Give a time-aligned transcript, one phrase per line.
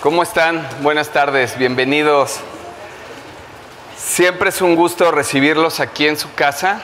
[0.00, 0.66] ¿Cómo están?
[0.80, 2.40] Buenas tardes, bienvenidos.
[3.98, 6.80] Siempre es un gusto recibirlos aquí en su casa.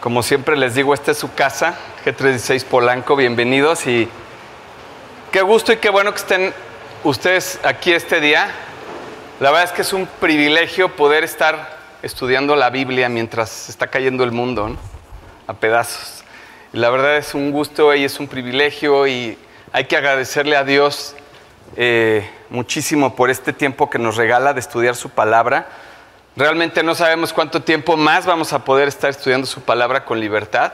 [0.00, 4.08] Como siempre les digo, esta es su casa, G36 Polanco, bienvenidos y
[5.30, 6.52] qué gusto y qué bueno que estén
[7.04, 8.50] ustedes aquí este día.
[9.38, 14.24] La verdad es que es un privilegio poder estar estudiando la Biblia mientras está cayendo
[14.24, 14.76] el mundo ¿no?
[15.46, 16.24] a pedazos.
[16.72, 19.38] La verdad es un gusto y es un privilegio y
[19.70, 21.14] hay que agradecerle a Dios
[21.80, 25.68] eh, muchísimo por este tiempo que nos regala de estudiar su palabra.
[26.34, 30.72] Realmente no sabemos cuánto tiempo más vamos a poder estar estudiando su palabra con libertad,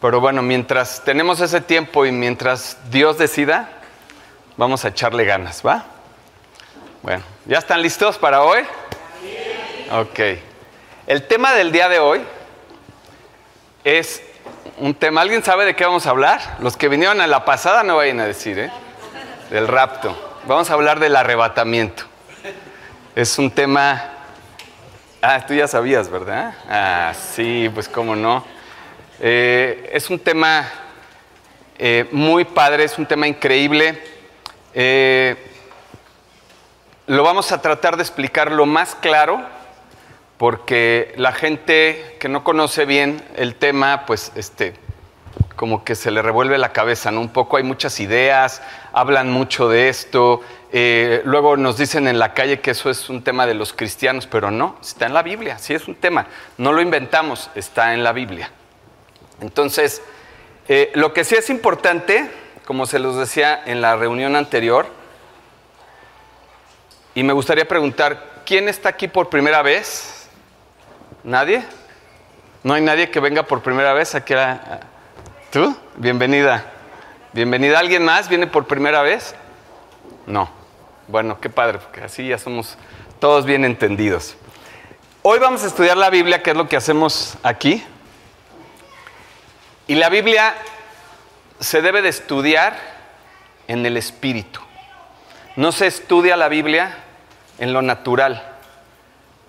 [0.00, 3.70] pero bueno, mientras tenemos ese tiempo y mientras Dios decida,
[4.56, 5.84] vamos a echarle ganas, ¿va?
[7.02, 8.60] Bueno, ¿ya están listos para hoy?
[9.90, 10.20] Ok.
[11.08, 12.20] El tema del día de hoy
[13.82, 14.22] es
[14.78, 16.40] un tema, ¿alguien sabe de qué vamos a hablar?
[16.60, 18.70] Los que vinieron a la pasada no vayan a decir, ¿eh?
[19.50, 20.16] Del rapto.
[20.46, 22.04] Vamos a hablar del arrebatamiento.
[23.16, 24.00] Es un tema...
[25.20, 26.54] Ah, tú ya sabías, ¿verdad?
[26.68, 28.44] Ah, sí, pues cómo no.
[29.18, 30.68] Eh, es un tema
[31.80, 34.00] eh, muy padre, es un tema increíble.
[34.72, 35.34] Eh,
[37.08, 39.40] lo vamos a tratar de explicar lo más claro,
[40.38, 44.74] porque la gente que no conoce bien el tema, pues este,
[45.60, 47.20] como que se le revuelve la cabeza, ¿no?
[47.20, 48.62] Un poco hay muchas ideas,
[48.94, 50.40] hablan mucho de esto,
[50.72, 54.26] eh, luego nos dicen en la calle que eso es un tema de los cristianos,
[54.26, 58.02] pero no, está en la Biblia, sí es un tema, no lo inventamos, está en
[58.02, 58.50] la Biblia.
[59.42, 60.00] Entonces,
[60.66, 62.30] eh, lo que sí es importante,
[62.64, 64.86] como se los decía en la reunión anterior,
[67.14, 70.26] y me gustaría preguntar, ¿quién está aquí por primera vez?
[71.22, 71.62] ¿Nadie?
[72.62, 74.80] ¿No hay nadie que venga por primera vez aquí a,
[75.50, 75.76] ¿Tú?
[75.96, 76.64] Bienvenida.
[77.32, 77.80] Bienvenida.
[77.80, 79.34] ¿Alguien más viene por primera vez?
[80.24, 80.48] No.
[81.08, 82.78] Bueno, qué padre, porque así ya somos
[83.18, 84.36] todos bien entendidos.
[85.22, 87.82] Hoy vamos a estudiar la Biblia, que es lo que hacemos aquí.
[89.88, 90.54] Y la Biblia
[91.58, 92.78] se debe de estudiar
[93.66, 94.60] en el espíritu.
[95.56, 96.96] No se estudia la Biblia
[97.58, 98.56] en lo natural,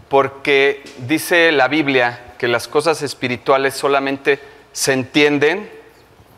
[0.09, 4.39] porque dice la Biblia que las cosas espirituales solamente
[4.71, 5.80] se entienden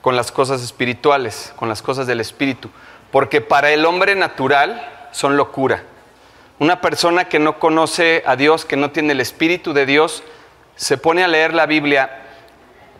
[0.03, 2.69] con las cosas espirituales, con las cosas del espíritu,
[3.09, 5.85] porque para el hombre natural son locura.
[6.59, 10.21] Una persona que no conoce a Dios, que no tiene el espíritu de Dios,
[10.75, 12.21] se pone a leer la Biblia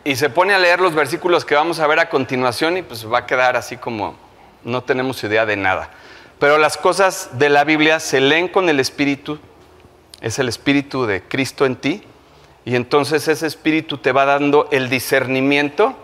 [0.06, 3.06] y se pone a leer los versículos que vamos a ver a continuación y pues
[3.06, 4.16] va a quedar así como
[4.64, 5.90] no tenemos idea de nada.
[6.40, 9.40] Pero las cosas de la Biblia se leen con el espíritu,
[10.22, 12.02] es el espíritu de Cristo en ti,
[12.64, 15.98] y entonces ese espíritu te va dando el discernimiento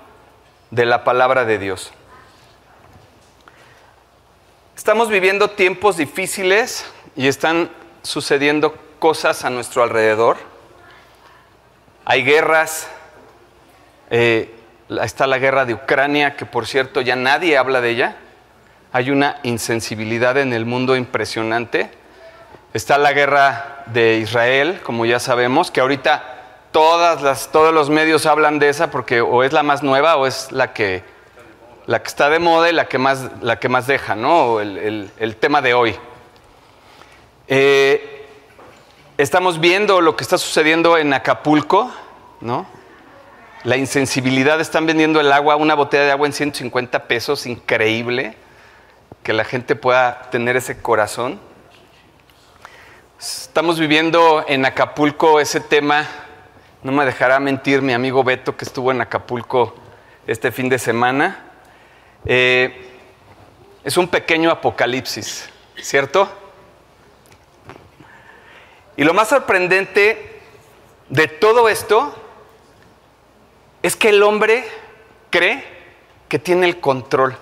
[0.72, 1.92] de la palabra de Dios.
[4.76, 6.86] Estamos viviendo tiempos difíciles
[7.16, 7.70] y están
[8.02, 10.38] sucediendo cosas a nuestro alrededor.
[12.06, 12.90] Hay guerras,
[14.10, 14.56] eh,
[15.02, 18.16] está la guerra de Ucrania, que por cierto ya nadie habla de ella.
[18.92, 21.92] Hay una insensibilidad en el mundo impresionante.
[22.74, 26.39] Está la guerra de Israel, como ya sabemos, que ahorita
[26.72, 30.28] todas las, todos los medios hablan de esa porque o es la más nueva o
[30.28, 31.04] es la que,
[31.86, 34.60] la que está de moda y la que más, la que más deja, ¿no?
[34.60, 35.96] El, el, tema de hoy.
[37.48, 38.28] Eh,
[39.18, 41.92] estamos viendo lo que está sucediendo en Acapulco,
[42.42, 42.68] ¿no?
[43.64, 48.38] La insensibilidad, están vendiendo el agua, una botella de agua en 150 pesos, increíble,
[49.24, 51.42] que la gente pueda tener ese corazón.
[53.20, 56.08] Estamos viviendo en Acapulco ese tema
[56.82, 59.76] no me dejará mentir mi amigo Beto que estuvo en Acapulco
[60.26, 61.46] este fin de semana.
[62.26, 62.86] Eh,
[63.84, 66.30] es un pequeño apocalipsis, ¿cierto?
[68.96, 70.42] Y lo más sorprendente
[71.10, 72.16] de todo esto
[73.82, 74.66] es que el hombre
[75.30, 75.64] cree
[76.28, 77.38] que tiene el control.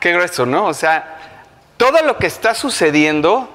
[0.00, 0.66] Qué grueso, ¿no?
[0.66, 1.44] O sea,
[1.76, 3.52] todo lo que está sucediendo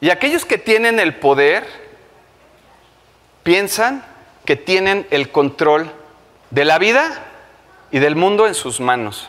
[0.00, 1.83] y aquellos que tienen el poder,
[3.44, 4.04] piensan
[4.44, 5.92] que tienen el control
[6.50, 7.24] de la vida
[7.92, 9.28] y del mundo en sus manos.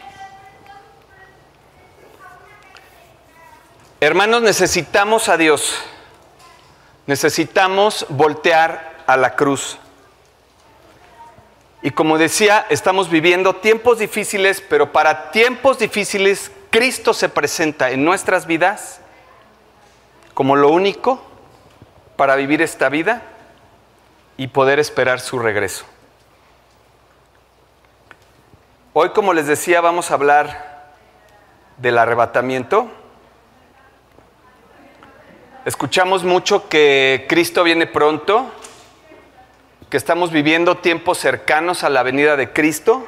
[4.00, 5.76] Hermanos, necesitamos a Dios.
[7.06, 9.78] Necesitamos voltear a la cruz.
[11.82, 18.04] Y como decía, estamos viviendo tiempos difíciles, pero para tiempos difíciles Cristo se presenta en
[18.04, 19.00] nuestras vidas
[20.34, 21.24] como lo único
[22.16, 23.35] para vivir esta vida
[24.38, 25.86] y poder esperar su regreso.
[28.94, 30.94] Hoy, como les decía, vamos a hablar
[31.78, 32.90] del arrebatamiento.
[35.66, 38.52] Escuchamos mucho que Cristo viene pronto,
[39.90, 43.06] que estamos viviendo tiempos cercanos a la venida de Cristo.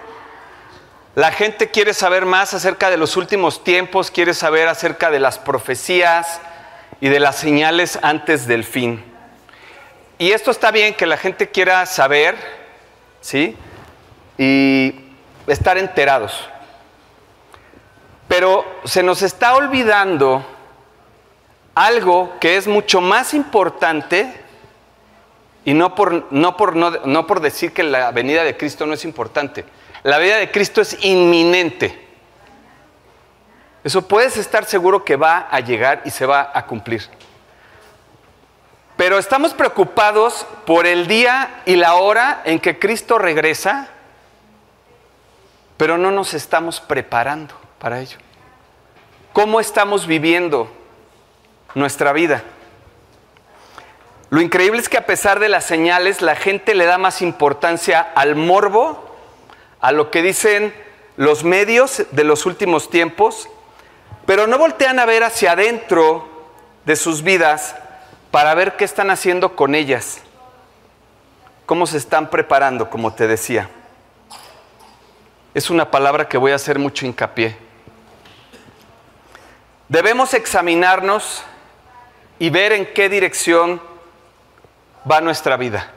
[1.16, 5.40] La gente quiere saber más acerca de los últimos tiempos, quiere saber acerca de las
[5.40, 6.42] profecías
[7.00, 9.04] y de las señales antes del fin.
[10.20, 12.36] Y esto está bien que la gente quiera saber,
[13.22, 13.56] ¿sí?
[14.38, 14.96] Y
[15.46, 16.50] estar enterados.
[18.28, 20.46] Pero se nos está olvidando
[21.76, 24.34] algo que es mucho más importante
[25.64, 29.06] y no por, no, por, no, por decir que la venida de Cristo no es
[29.06, 29.66] importante.
[30.02, 32.08] La venida de Cristo es inminente.
[33.84, 37.04] Eso puedes estar seguro que va a llegar y se va a cumplir.
[38.98, 43.90] Pero estamos preocupados por el día y la hora en que Cristo regresa,
[45.78, 48.18] pero no nos estamos preparando para ello.
[49.34, 50.68] ¿Cómo estamos viviendo
[51.76, 52.42] nuestra vida?
[54.32, 58.02] Lo increíble es que a pesar de las señales, la gente le da más importancia
[58.02, 59.16] al morbo,
[59.80, 60.74] a lo que dicen
[61.18, 63.48] los medios de los últimos tiempos,
[64.26, 66.28] pero no voltean a ver hacia adentro
[66.86, 67.76] de sus vidas
[68.32, 70.20] para ver qué están haciendo con ellas,
[71.66, 73.70] cómo se están preparando, como te decía.
[75.54, 77.58] Es una palabra que voy a hacer mucho hincapié.
[79.90, 81.44] Debemos examinarnos
[82.40, 83.82] y ver en qué dirección
[85.10, 85.92] va nuestra vida.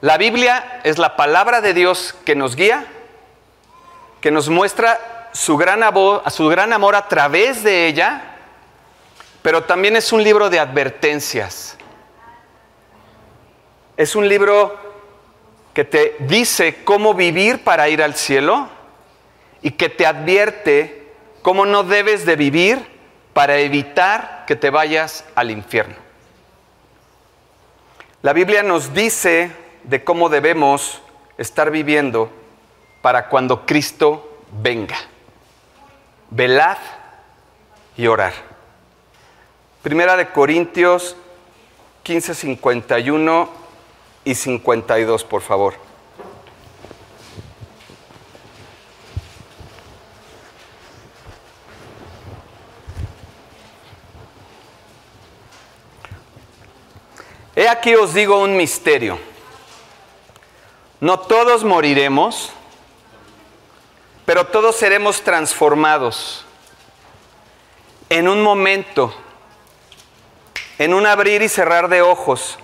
[0.00, 2.86] La Biblia es la palabra de Dios que nos guía,
[4.20, 8.31] que nos muestra su gran, amor, su gran amor a través de ella,
[9.42, 11.76] pero también es un libro de advertencias.
[13.96, 14.78] Es un libro
[15.74, 18.68] que te dice cómo vivir para ir al cielo
[19.60, 21.12] y que te advierte
[21.42, 22.78] cómo no debes de vivir
[23.32, 25.96] para evitar que te vayas al infierno.
[28.22, 29.50] La Biblia nos dice
[29.82, 31.02] de cómo debemos
[31.38, 32.30] estar viviendo
[33.00, 34.96] para cuando Cristo venga.
[36.30, 36.78] Velad
[37.96, 38.51] y orar.
[39.82, 41.16] Primera de Corintios
[42.04, 43.48] 15, 51
[44.24, 45.74] y 52, por favor.
[57.56, 59.18] He aquí os digo un misterio.
[61.00, 62.52] No todos moriremos,
[64.24, 66.44] pero todos seremos transformados
[68.08, 69.12] en un momento,
[70.82, 72.58] en un abrir y cerrar de ojos,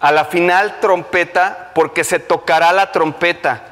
[0.00, 3.66] a la final trompeta, porque se tocará la trompeta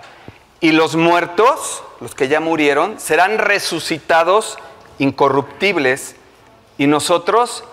[0.61, 4.59] y los muertos, los que ya murieron, serán resucitados
[4.99, 6.15] incorruptibles
[6.79, 7.65] y nosotros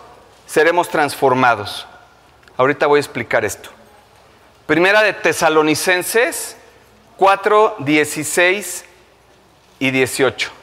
[0.48, 1.86] seremos transformados.
[2.58, 3.70] Ahorita voy a explicar esto.
[4.66, 6.58] Primera de Tesalonicenses
[7.18, 8.86] 4, 16
[9.78, 10.63] y 18.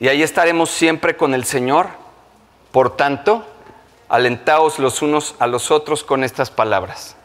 [0.00, 1.88] y ahí estaremos siempre con el Señor.
[2.70, 3.44] Por tanto,
[4.08, 7.16] alentaos los unos a los otros con estas palabras.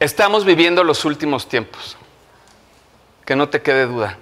[0.00, 1.96] Estamos viviendo los últimos tiempos,
[3.24, 4.18] que no te quede duda.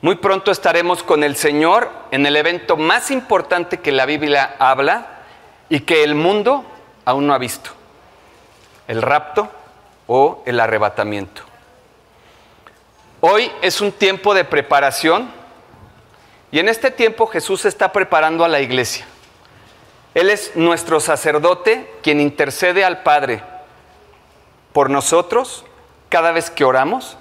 [0.00, 5.22] Muy pronto estaremos con el Señor en el evento más importante que la Biblia habla
[5.68, 6.64] y que el mundo
[7.04, 7.70] aún no ha visto,
[8.88, 9.48] el rapto
[10.06, 11.53] o el arrebatamiento.
[13.26, 15.32] Hoy es un tiempo de preparación
[16.52, 19.06] y en este tiempo Jesús está preparando a la iglesia.
[20.12, 23.42] Él es nuestro sacerdote quien intercede al Padre
[24.74, 25.64] por nosotros
[26.10, 27.16] cada vez que oramos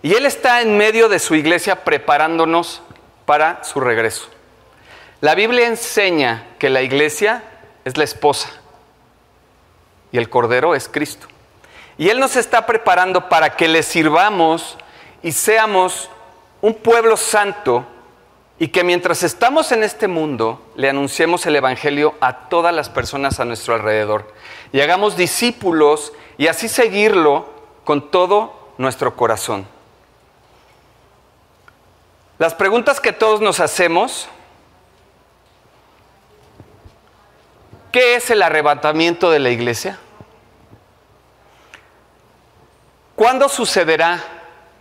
[0.00, 2.80] y Él está en medio de su iglesia preparándonos
[3.26, 4.30] para su regreso.
[5.20, 7.44] La Biblia enseña que la iglesia
[7.84, 8.48] es la esposa
[10.10, 11.26] y el Cordero es Cristo.
[11.98, 14.78] Y Él nos está preparando para que le sirvamos
[15.24, 16.10] y seamos
[16.60, 17.86] un pueblo santo
[18.58, 23.40] y que mientras estamos en este mundo le anunciemos el Evangelio a todas las personas
[23.40, 24.30] a nuestro alrededor
[24.70, 27.48] y hagamos discípulos y así seguirlo
[27.84, 29.66] con todo nuestro corazón.
[32.38, 34.28] Las preguntas que todos nos hacemos,
[37.90, 39.98] ¿qué es el arrebatamiento de la iglesia?
[43.16, 44.33] ¿Cuándo sucederá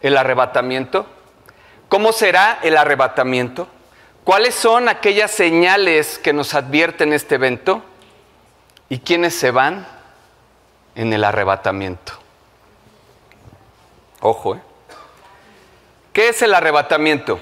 [0.03, 1.07] el arrebatamiento?
[1.89, 3.67] ¿Cómo será el arrebatamiento?
[4.23, 7.83] ¿Cuáles son aquellas señales que nos advierten este evento?
[8.89, 9.87] ¿Y quiénes se van
[10.93, 12.13] en el arrebatamiento?
[14.19, 14.61] Ojo, ¿eh?
[16.13, 17.39] ¿Qué es el arrebatamiento?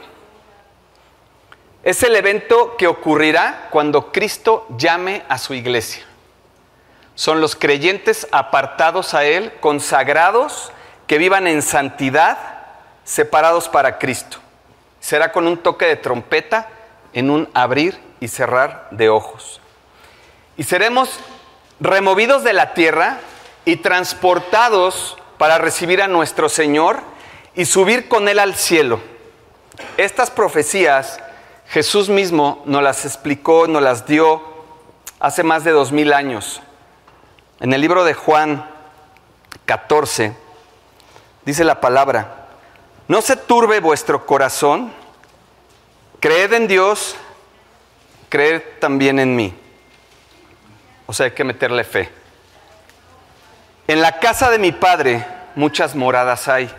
[1.83, 6.05] Es el evento que ocurrirá cuando Cristo llame a su iglesia.
[7.15, 10.71] Son los creyentes apartados a Él, consagrados,
[11.07, 12.50] que vivan en santidad,
[13.03, 14.37] separados para Cristo.
[14.99, 16.69] Será con un toque de trompeta
[17.13, 19.59] en un abrir y cerrar de ojos.
[20.57, 21.19] Y seremos
[21.79, 23.19] removidos de la tierra
[23.65, 26.99] y transportados para recibir a nuestro Señor
[27.55, 28.99] y subir con Él al cielo.
[29.97, 31.19] Estas profecías
[31.71, 34.43] Jesús mismo nos las explicó, nos las dio
[35.21, 36.61] hace más de dos mil años.
[37.61, 38.69] En el libro de Juan
[39.65, 40.35] 14
[41.45, 42.40] dice la palabra,
[43.11, 44.89] no se turbe vuestro corazón,
[46.21, 47.17] creed en Dios,
[48.29, 49.53] creed también en mí.
[51.07, 52.09] O sea, hay que meterle fe.
[53.85, 56.73] En la casa de mi Padre muchas moradas hay.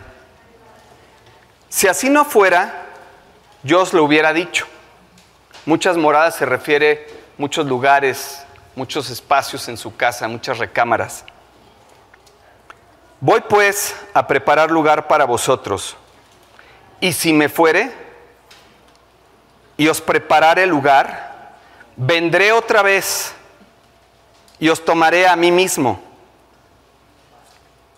[1.69, 2.87] Si así no fuera,
[3.61, 4.65] yo os lo hubiera dicho.
[5.67, 8.43] Muchas moradas se refiere muchos lugares,
[8.75, 11.25] muchos espacios en su casa, muchas recámaras.
[13.19, 15.95] Voy pues a preparar lugar para vosotros.
[17.03, 17.91] Y si me fuere
[19.75, 21.51] y os prepararé lugar,
[21.97, 23.33] vendré otra vez
[24.57, 26.01] y os tomaré a mí mismo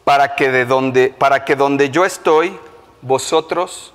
[0.03, 2.57] para que de donde para que donde yo estoy
[3.03, 3.93] vosotros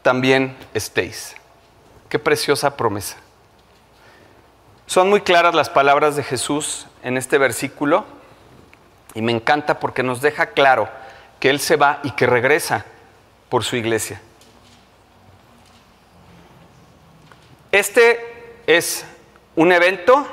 [0.00, 1.36] también estéis.
[2.08, 3.18] Qué preciosa promesa.
[4.86, 8.06] Son muy claras las palabras de Jesús en este versículo
[9.12, 10.88] y me encanta porque nos deja claro
[11.38, 12.86] que Él se va y que regresa
[13.48, 14.20] por su iglesia.
[17.72, 19.04] Este es
[19.54, 20.26] un evento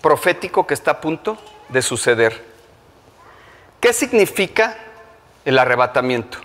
[0.00, 1.38] profético que está a punto
[1.68, 2.44] de suceder.
[3.80, 4.76] ¿Qué significa
[5.44, 6.38] el arrebatamiento.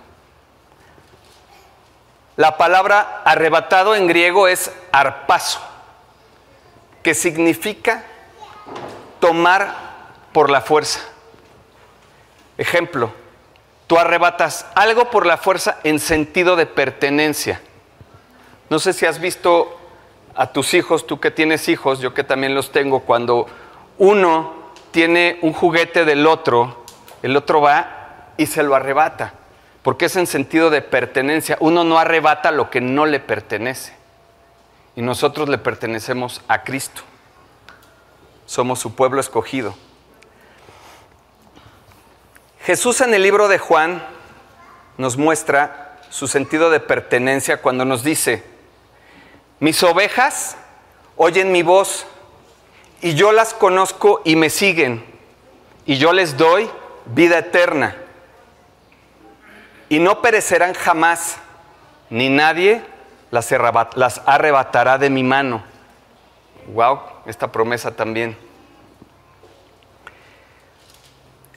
[2.35, 5.61] La palabra arrebatado en griego es arpazo,
[7.03, 8.03] que significa
[9.19, 9.73] tomar
[10.31, 11.01] por la fuerza.
[12.57, 13.11] Ejemplo,
[13.89, 17.59] tú arrebatas algo por la fuerza en sentido de pertenencia.
[18.69, 19.79] No sé si has visto
[20.35, 23.47] a tus hijos, tú que tienes hijos, yo que también los tengo, cuando
[23.97, 24.53] uno
[24.91, 26.85] tiene un juguete del otro,
[27.23, 29.33] el otro va y se lo arrebata,
[29.81, 31.57] porque es en sentido de pertenencia.
[31.59, 33.93] Uno no arrebata lo que no le pertenece.
[34.95, 37.01] Y nosotros le pertenecemos a Cristo.
[38.45, 39.73] Somos su pueblo escogido.
[42.65, 44.05] Jesús en el libro de Juan
[44.97, 48.43] nos muestra su sentido de pertenencia cuando nos dice,
[49.59, 50.57] mis ovejas
[51.15, 52.05] oyen mi voz
[53.01, 55.05] y yo las conozco y me siguen
[55.85, 56.69] y yo les doy
[57.05, 57.95] vida eterna
[59.89, 61.37] y no perecerán jamás,
[62.11, 62.83] ni nadie
[63.31, 63.51] las,
[64.25, 65.63] arrebatará de mi mano.
[66.67, 68.37] Wow, esta promesa también.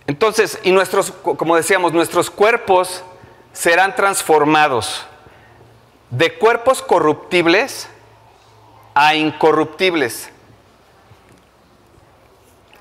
[0.07, 3.05] Entonces, y nuestros, como decíamos, nuestros cuerpos
[3.53, 5.07] serán transformados
[6.11, 7.89] de cuerpos corruptibles
[8.95, 10.31] a incorruptibles.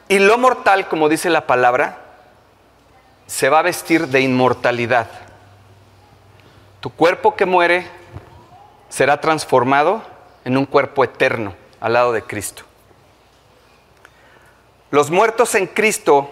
[0.09, 1.99] Y lo mortal, como dice la palabra,
[3.27, 5.07] se va a vestir de inmortalidad.
[6.81, 7.87] Tu cuerpo que muere
[8.89, 10.01] será transformado
[10.43, 12.63] en un cuerpo eterno al lado de Cristo.
[14.89, 16.29] Los muertos en Cristo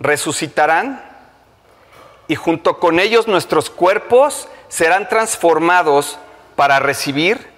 [0.00, 1.04] resucitarán
[2.26, 6.18] y junto con ellos nuestros cuerpos serán transformados
[6.56, 7.50] para recibir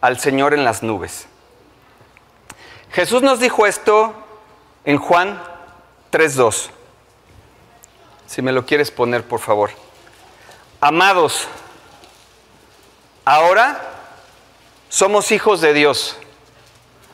[0.00, 1.26] al Señor en las nubes.
[2.92, 4.14] Jesús nos dijo esto
[4.84, 5.42] en Juan
[6.12, 6.70] 3.2.
[8.26, 9.70] Si me lo quieres poner, por favor.
[10.80, 11.48] Amados,
[13.24, 13.80] Ahora
[14.90, 16.16] somos hijos de Dios.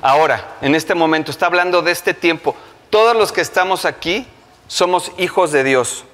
[0.03, 2.57] Ahora, en este momento, está hablando de este tiempo.
[2.91, 4.27] Todos los que estamos aquí
[4.71, 6.05] somos hijos de Dios.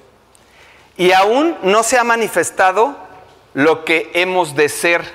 [0.97, 2.97] Y aún no se ha manifestado
[3.53, 5.05] lo que hemos de ser,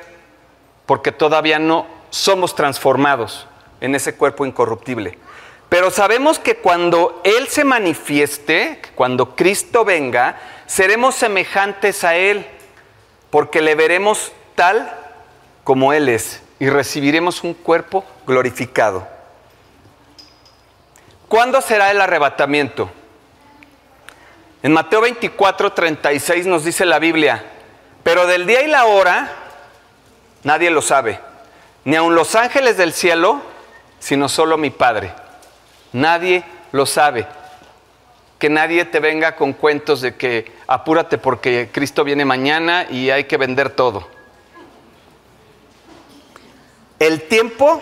[0.86, 3.48] porque todavía no somos transformados
[3.80, 5.18] en ese cuerpo incorruptible.
[5.68, 12.46] Pero sabemos que cuando Él se manifieste, cuando Cristo venga, seremos semejantes a Él,
[13.30, 14.96] porque le veremos tal
[15.64, 19.08] como Él es y recibiremos un cuerpo glorificado.
[21.26, 22.88] ¿Cuándo será el arrebatamiento?
[24.62, 27.44] En Mateo 24, 36 nos dice la Biblia,
[28.04, 29.32] pero del día y la hora
[30.44, 31.18] nadie lo sabe,
[31.84, 33.42] ni aun los ángeles del cielo,
[33.98, 35.12] sino solo mi Padre.
[35.92, 37.26] Nadie lo sabe.
[38.38, 43.24] Que nadie te venga con cuentos de que apúrate porque Cristo viene mañana y hay
[43.24, 44.08] que vender todo.
[47.00, 47.80] El tiempo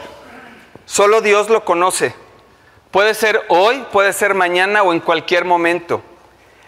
[0.86, 2.14] solo Dios lo conoce.
[2.90, 6.02] Puede ser hoy, puede ser mañana o en cualquier momento.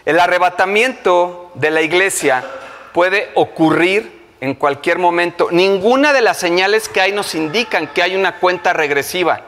[0.04, 2.44] El arrebatamiento de la iglesia
[2.92, 5.48] puede ocurrir en cualquier momento.
[5.52, 9.42] Ninguna de las señales que hay nos indican que hay una cuenta regresiva.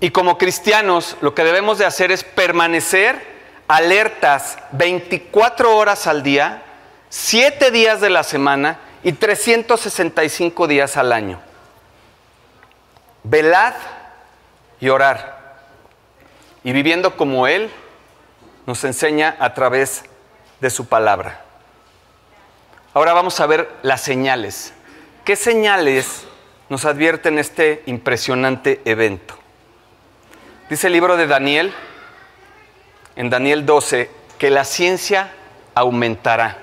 [0.00, 3.32] Y como cristianos lo que debemos de hacer es permanecer
[3.66, 6.62] alertas 24 horas al día,
[7.08, 11.40] 7 días de la semana y 365 días al año.
[13.24, 13.74] Velad
[14.80, 15.40] y orar.
[16.62, 17.70] Y viviendo como Él
[18.66, 20.04] nos enseña a través
[20.60, 21.44] de su palabra.
[22.94, 24.72] Ahora vamos a ver las señales.
[25.24, 26.24] ¿Qué señales
[26.68, 29.34] nos advierten este impresionante evento?
[30.68, 31.72] Dice el libro de Daniel,
[33.16, 35.32] en Daniel 12, que la ciencia
[35.74, 36.58] aumentará.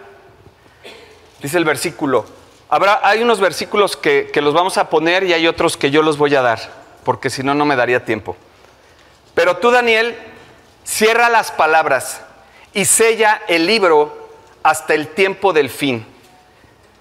[1.41, 2.25] Dice el versículo,
[2.69, 6.01] habrá, hay unos versículos que, que los vamos a poner y hay otros que yo
[6.01, 6.59] los voy a dar,
[7.03, 8.35] porque si no, no me daría tiempo.
[9.35, 10.17] Pero tú, Daniel,
[10.89, 12.21] cierra las palabras
[12.73, 14.29] y sella el libro
[14.63, 16.03] hasta el tiempo del fin.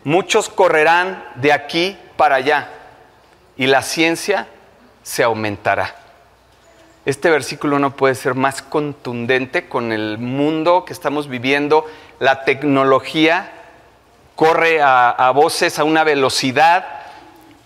[0.04, 2.68] Muchos correrán de aquí para allá
[3.56, 4.46] y la ciencia
[5.02, 5.96] se aumentará.
[7.06, 11.86] Este versículo no puede ser más contundente con el mundo que estamos viviendo.
[12.18, 13.50] La tecnología
[14.36, 16.97] corre a, voces a una velocidad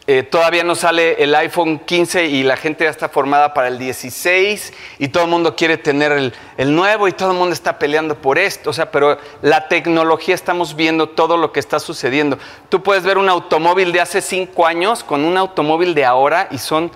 [0.09, 3.79] eh, todavía no sale el iPhone 15 y la gente ya está formada para el
[3.79, 7.79] 16 y todo el mundo quiere tener el, el, nuevo y todo el mundo está
[7.79, 8.71] peleando por esto.
[8.71, 12.37] O sea, pero la tecnología estamos viendo todo lo que está sucediendo.
[12.69, 16.59] Tú puedes ver un automóvil de hace cinco años con un automóvil de ahora y
[16.59, 16.91] son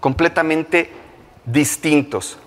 [0.00, 0.92] completamente
[1.44, 2.38] distintos.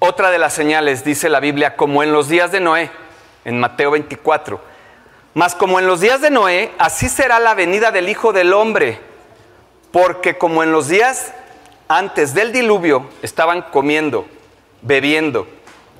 [0.00, 2.90] Otra de las señales, dice la Biblia, como en los días de Noé,
[3.44, 4.69] en Mateo 24
[5.34, 9.00] mas como en los días de Noé, así será la venida del Hijo del Hombre,
[9.92, 11.32] porque como en los días
[11.88, 14.26] antes del diluvio estaban comiendo,
[14.82, 15.46] bebiendo,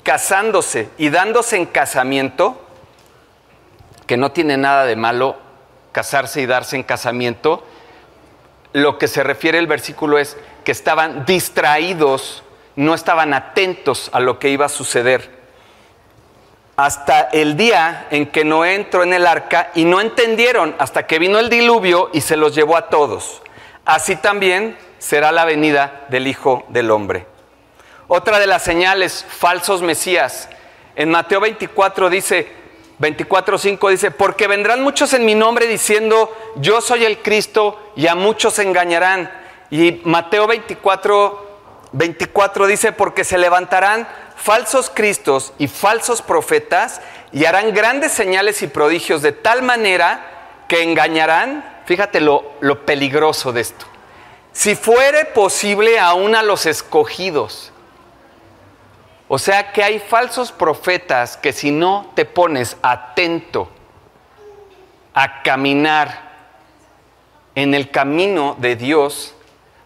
[0.02, 2.60] casándose y dándose en casamiento,
[4.06, 5.36] que no tiene nada de malo
[5.92, 7.64] casarse y darse en casamiento,
[8.72, 12.42] lo que se refiere el versículo es que estaban distraídos,
[12.76, 15.39] no estaban atentos a lo que iba a suceder
[16.82, 21.18] hasta el día en que Noé entró en el arca y no entendieron hasta que
[21.18, 23.42] vino el diluvio y se los llevó a todos.
[23.84, 27.26] Así también será la venida del Hijo del Hombre.
[28.08, 30.48] Otra de las señales, falsos mesías.
[30.96, 32.50] En Mateo 24 dice,
[32.98, 38.14] 24.5 dice, porque vendrán muchos en mi nombre diciendo, yo soy el Cristo y a
[38.14, 39.30] muchos engañarán.
[39.70, 41.58] Y Mateo 24,
[41.92, 44.08] 24 dice, porque se levantarán
[44.42, 47.00] falsos cristos y falsos profetas
[47.30, 53.52] y harán grandes señales y prodigios de tal manera que engañarán, fíjate lo, lo peligroso
[53.52, 53.84] de esto,
[54.52, 57.72] si fuere posible aún a los escogidos.
[59.28, 63.68] O sea que hay falsos profetas que si no te pones atento
[65.14, 66.30] a caminar
[67.54, 69.34] en el camino de Dios,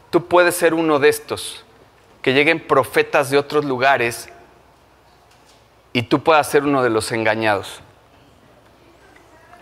[0.09, 1.64] tú puedes ser uno de estos,
[2.23, 4.31] que lleguen profetas de otros lugares
[5.94, 7.80] y tú puedas ser uno de los engañados.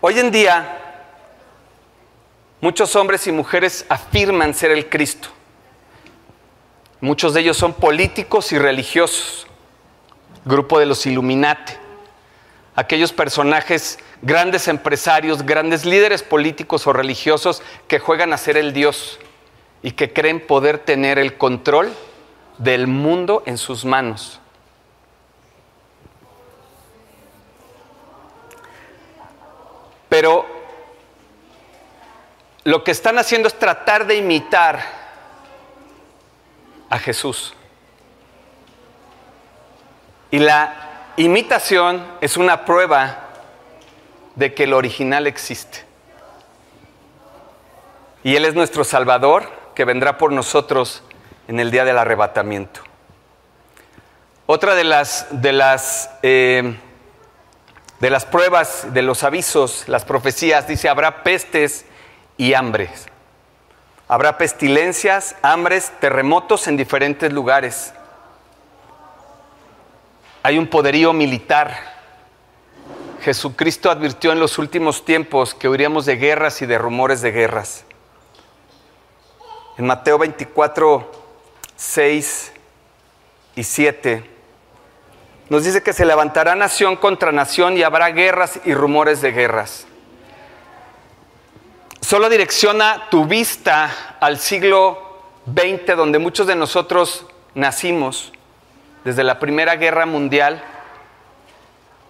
[0.01, 0.79] Hoy en día,
[2.59, 5.29] muchos hombres y mujeres afirman ser el Cristo.
[6.99, 9.45] Muchos de ellos son políticos y religiosos,
[10.43, 11.73] grupo de los Illuminati,
[12.75, 19.19] aquellos personajes, grandes empresarios, grandes líderes políticos o religiosos que juegan a ser el Dios
[19.83, 21.93] y que creen poder tener el control
[22.57, 24.39] del mundo en sus manos.
[30.13, 30.45] Pero
[32.65, 34.79] lo que están haciendo es tratar de imitar
[36.87, 37.55] a Jesús.
[40.29, 43.27] Y la imitación es una prueba
[44.35, 45.83] de que el original existe.
[48.23, 51.01] Y Él es nuestro Salvador, que vendrá por nosotros
[51.47, 52.81] en el día del arrebatamiento.
[54.45, 56.77] Otra de las, de las, eh,
[58.03, 61.85] de las pruebas, de los avisos, las profecías, dice, habrá pestes
[62.35, 63.05] y hambres.
[64.09, 67.93] Habrá pestilencias, hambres, terremotos en diferentes lugares.
[70.43, 71.77] Hay un poderío militar.
[73.21, 77.85] Jesucristo advirtió en los últimos tiempos que oiríamos de guerras y de rumores de guerras.
[79.77, 81.09] En Mateo 24,
[81.77, 82.51] 6
[83.55, 84.32] y 7
[85.53, 89.85] nos dice que se levantará nación contra nación y habrá guerras y rumores de guerras.
[92.01, 98.33] Solo direcciona tu vista al siglo XX, donde muchos de nosotros nacimos,
[99.03, 100.63] desde la Primera Guerra Mundial.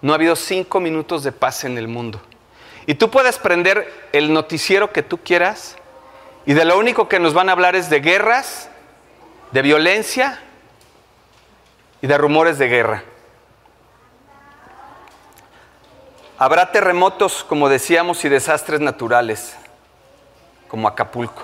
[0.00, 2.22] No ha habido cinco minutos de paz en el mundo.
[2.86, 5.76] Y tú puedes prender el noticiero que tú quieras
[6.46, 8.70] y de lo único que nos van a hablar es de guerras,
[9.52, 10.40] de violencia
[12.00, 13.04] y de rumores de guerra.
[16.44, 19.56] Habrá terremotos, como decíamos, y desastres naturales,
[20.68, 21.42] como Acapulco.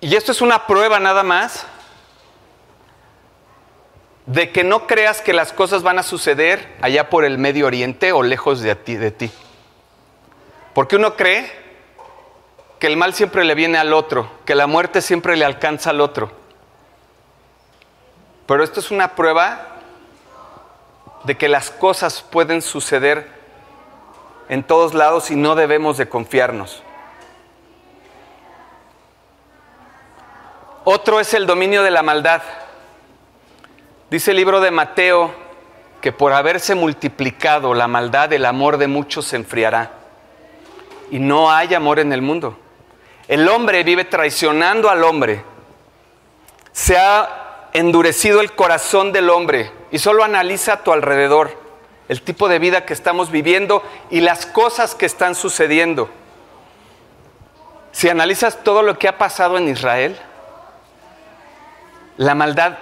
[0.00, 1.64] Y esto es una prueba nada más
[4.26, 8.10] de que no creas que las cosas van a suceder allá por el Medio Oriente
[8.10, 8.96] o lejos de ti.
[8.96, 9.30] De ti.
[10.74, 11.52] Porque uno cree
[12.80, 16.00] que el mal siempre le viene al otro, que la muerte siempre le alcanza al
[16.00, 16.32] otro.
[18.48, 19.77] Pero esto es una prueba
[21.24, 23.28] de que las cosas pueden suceder
[24.48, 26.82] en todos lados y no debemos de confiarnos.
[30.84, 32.42] Otro es el dominio de la maldad.
[34.10, 35.34] Dice el libro de Mateo
[36.00, 39.90] que por haberse multiplicado la maldad, el amor de muchos se enfriará.
[41.10, 42.58] Y no hay amor en el mundo.
[43.26, 45.44] El hombre vive traicionando al hombre.
[46.72, 47.37] Se ha
[47.72, 51.56] endurecido el corazón del hombre y solo analiza a tu alrededor
[52.08, 56.08] el tipo de vida que estamos viviendo y las cosas que están sucediendo.
[57.92, 60.18] Si analizas todo lo que ha pasado en Israel,
[62.16, 62.78] la maldad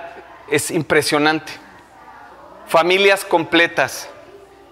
[0.48, 1.52] es impresionante.
[2.68, 4.08] Familias completas,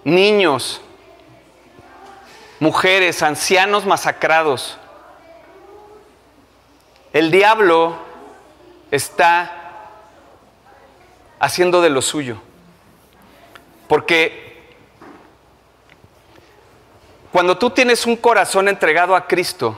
[0.03, 0.81] niños,
[2.59, 4.77] mujeres, ancianos masacrados.
[7.11, 7.95] El diablo
[8.91, 9.64] está
[11.39, 12.37] haciendo de lo suyo.
[13.87, 14.73] Porque
[17.31, 19.77] cuando tú tienes un corazón entregado a Cristo,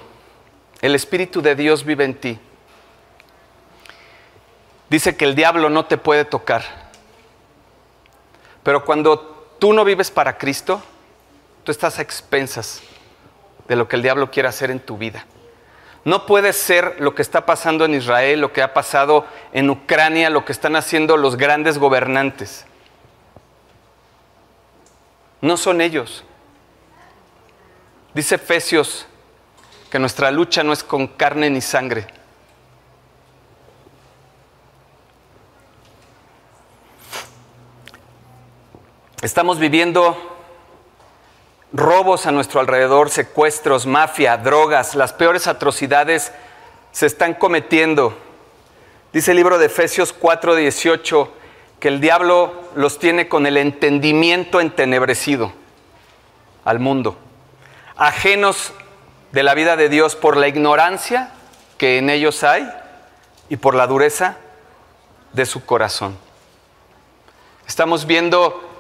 [0.81, 2.39] el Espíritu de Dios vive en ti.
[4.89, 6.63] Dice que el diablo no te puede tocar.
[8.63, 9.19] Pero cuando
[9.59, 10.81] tú no vives para Cristo,
[11.63, 12.81] tú estás a expensas
[13.67, 15.25] de lo que el diablo quiere hacer en tu vida.
[16.07, 20.29] No puede ser lo que está pasando en Israel, lo que ha pasado en Ucrania,
[20.29, 22.65] lo que están haciendo los grandes gobernantes.
[25.41, 26.23] No son ellos.
[28.13, 29.05] Dice Efesios
[29.91, 32.07] que nuestra lucha no es con carne ni sangre.
[39.21, 40.36] Estamos viviendo
[41.73, 46.31] robos a nuestro alrededor, secuestros, mafia, drogas, las peores atrocidades
[46.91, 48.17] se están cometiendo.
[49.13, 51.29] Dice el libro de Efesios 4:18
[51.79, 55.53] que el diablo los tiene con el entendimiento entenebrecido
[56.65, 57.17] al mundo,
[57.95, 58.73] ajenos
[59.31, 61.31] de la vida de Dios por la ignorancia
[61.77, 62.67] que en ellos hay
[63.49, 64.37] y por la dureza
[65.33, 66.17] de su corazón.
[67.67, 68.76] Estamos viendo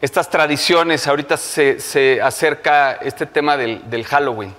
[0.00, 4.54] estas tradiciones, ahorita se, acerca este tema del, Halloween.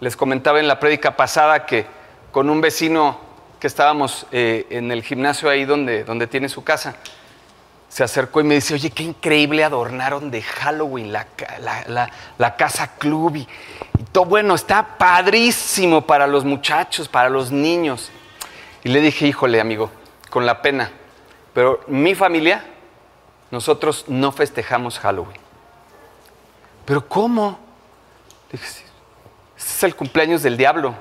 [0.00, 1.86] Les comentaba en la prédica pasada que
[2.32, 3.18] con un vecino
[3.60, 6.96] que estábamos eh, en el gimnasio ahí donde, donde tiene su casa,
[7.88, 11.26] se acercó y me dice, oye, qué increíble adornaron de Halloween la,
[12.38, 13.40] la, casa club y,
[13.98, 18.10] y, todo bueno, está padrísimo para los muchachos, para los niños.
[18.82, 19.90] Y le dije, híjole, amigo,
[20.30, 20.90] con la pena,
[21.52, 22.64] pero mi familia
[23.50, 25.40] nosotros no festejamos Halloween.
[26.84, 27.58] ¿Pero cómo?
[28.52, 28.82] Este
[29.56, 30.94] es el cumpleaños del diablo.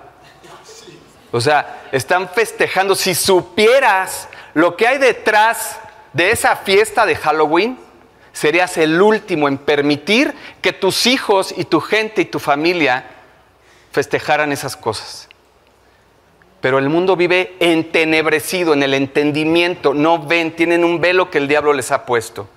[1.31, 2.95] O sea, están festejando.
[2.95, 5.77] Si supieras lo que hay detrás
[6.13, 7.79] de esa fiesta de Halloween,
[8.33, 13.05] serías el último en permitir que tus hijos y tu gente y tu familia
[13.91, 15.28] festejaran esas cosas.
[16.61, 21.47] Pero el mundo vive entenebrecido en el entendimiento, no ven, tienen un velo que el
[21.47, 22.49] diablo les ha puesto.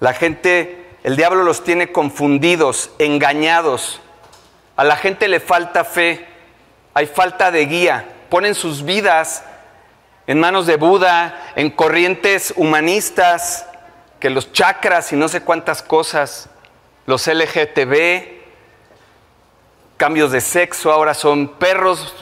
[0.00, 4.00] La gente, el diablo los tiene confundidos, engañados.
[4.76, 6.26] A la gente le falta fe,
[6.92, 8.08] hay falta de guía.
[8.30, 9.44] Ponen sus vidas
[10.26, 13.68] en manos de Buda, en corrientes humanistas,
[14.18, 16.48] que los chakras y no sé cuántas cosas,
[17.06, 18.33] los LGTB,
[20.04, 22.14] cambios de sexo, ahora son perros,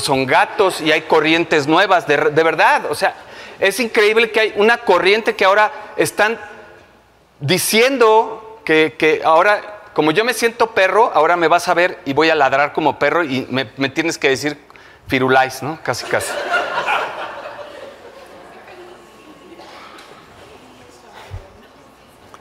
[0.00, 2.86] son gatos y hay corrientes nuevas, de, verdad.
[2.90, 3.14] O sea,
[3.60, 6.36] es increíble que hay una corriente que ahora están
[7.38, 12.28] diciendo que, ahora, como yo me siento perro, ahora me vas a ver y voy
[12.28, 14.58] a ladrar como perro y me, tienes que decir
[15.06, 15.78] firulais, ¿no?
[15.84, 16.32] Casi, casi.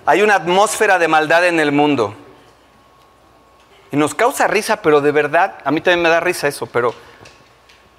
[0.07, 2.15] Hay una atmósfera de maldad en el mundo.
[3.91, 6.93] Y nos causa risa, pero de verdad, a mí también me da risa eso, pero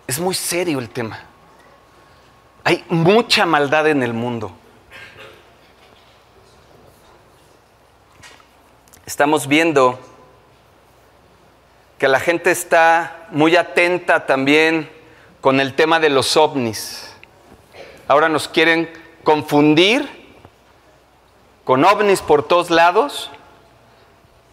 [0.06, 1.20] es muy serio el tema.
[2.64, 4.52] Hay mucha maldad en el mundo.
[9.06, 9.98] Estamos viendo
[11.98, 14.90] que la gente está muy atenta también
[15.40, 17.14] con el tema de los ovnis.
[18.06, 18.90] Ahora nos quieren
[19.24, 20.08] confundir
[21.64, 23.30] con ovnis por todos lados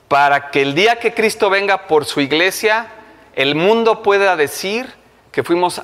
[0.07, 2.87] para que el día que Cristo venga por su iglesia,
[3.33, 4.93] el mundo pueda decir
[5.31, 5.81] que fuimos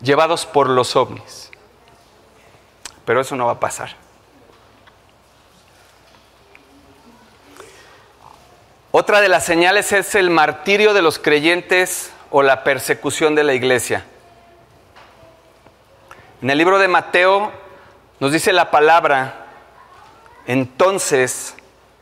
[0.00, 1.50] llevados por los ovnis.
[3.04, 3.96] Pero eso no va a pasar.
[8.90, 13.54] Otra de las señales es el martirio de los creyentes o la persecución de la
[13.54, 14.04] iglesia.
[16.42, 17.52] En el libro de Mateo
[18.20, 19.46] nos dice la palabra,
[20.46, 21.54] entonces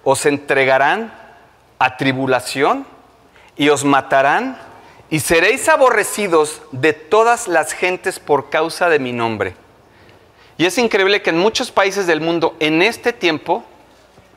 [0.02, 1.19] os entregarán
[1.80, 2.86] a tribulación
[3.56, 4.58] y os matarán
[5.08, 9.56] y seréis aborrecidos de todas las gentes por causa de mi nombre.
[10.58, 13.64] Y es increíble que en muchos países del mundo en este tiempo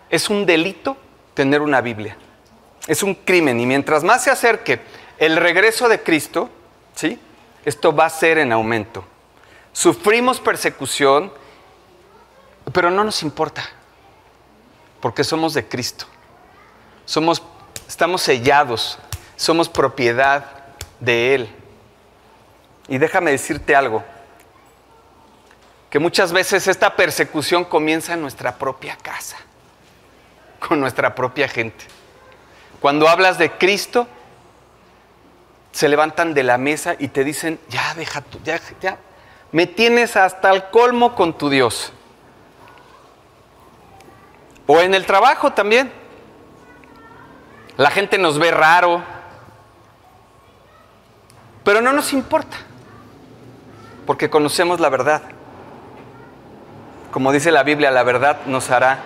[0.10, 0.96] es un delito
[1.34, 2.18] tener una Biblia.
[2.88, 4.80] Es un crimen y mientras más se acerque
[5.18, 6.50] el regreso de Cristo,
[6.96, 7.20] ¿sí?
[7.66, 9.04] Esto va a ser en aumento.
[9.74, 11.32] Sufrimos persecución,
[12.72, 13.70] pero no nos importa,
[15.02, 16.06] porque somos de Cristo.
[17.06, 17.42] Somos,
[17.88, 19.00] estamos sellados,
[19.36, 20.46] somos propiedad
[21.00, 21.50] de Él.
[22.88, 24.04] Y déjame decirte algo,
[25.90, 29.38] que muchas veces esta persecución comienza en nuestra propia casa,
[30.60, 31.86] con nuestra propia gente.
[32.80, 34.08] Cuando hablas de Cristo,
[35.72, 38.98] se levantan de la mesa y te dicen, ya deja tu, ya, ya,
[39.52, 41.94] me tienes hasta el colmo con tu Dios.
[44.66, 45.92] O en el trabajo también.
[47.78, 49.04] La gente nos ve raro,
[51.64, 52.58] pero no nos importa,
[54.06, 55.24] porque conocemos la verdad.
[57.12, 59.00] Como dice la Biblia, la verdad nos hará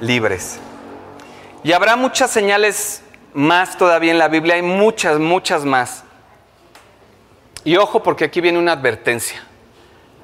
[0.00, 0.60] libres.
[1.64, 3.02] Y habrá muchas señales
[3.34, 6.04] más todavía en la Biblia, hay muchas, muchas más.
[7.64, 9.42] Y ojo porque aquí viene una advertencia.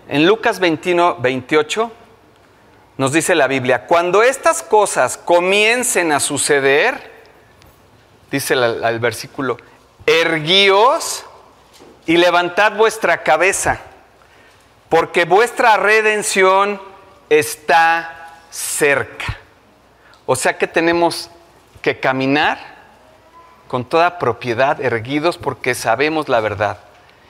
[0.08, 1.90] En Lucas 21, 28
[2.98, 7.11] nos dice la Biblia, cuando estas cosas comiencen a suceder,
[8.32, 9.58] dice el, versículo,
[10.06, 11.24] erguíos
[12.06, 13.78] y levantad vuestra cabeza,
[14.88, 16.80] porque vuestra redención
[17.28, 19.38] está cerca.
[20.24, 21.30] O sea que tenemos
[21.82, 22.58] que caminar
[23.68, 26.78] con toda propiedad, erguidos, porque sabemos la verdad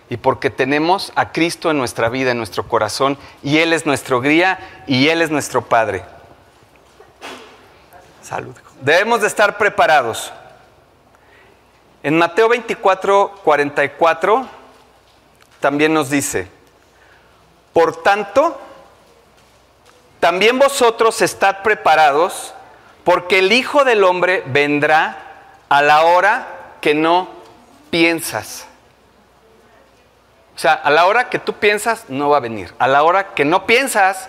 [0.09, 4.21] y porque tenemos a Cristo en nuestra vida, en nuestro corazón, y Él es nuestro
[4.21, 6.05] guía y Él es nuestro Padre.
[8.23, 8.55] Salud.
[8.83, 10.33] Debemos de estar preparados.
[12.03, 14.47] En Mateo 24, 44
[15.61, 16.49] también nos dice,
[17.73, 18.61] por tanto,
[20.19, 22.55] también vosotros estad preparados,
[23.05, 25.19] porque el Hijo del Hombre vendrá
[25.69, 26.47] a la hora
[26.81, 27.29] que no
[27.91, 28.67] piensas.
[30.57, 32.75] O sea, a la hora que tú piensas, no va a venir.
[32.79, 34.29] A la hora que no piensas,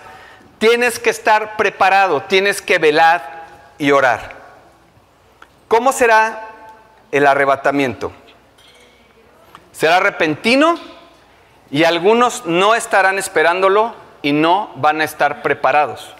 [0.58, 3.44] tienes que estar preparado, tienes que velar
[3.78, 4.36] y orar.
[5.68, 6.53] ¿Cómo será
[7.14, 8.10] el arrebatamiento.
[9.70, 10.74] Será repentino
[11.70, 16.12] y algunos no estarán esperándolo y no van a estar preparados.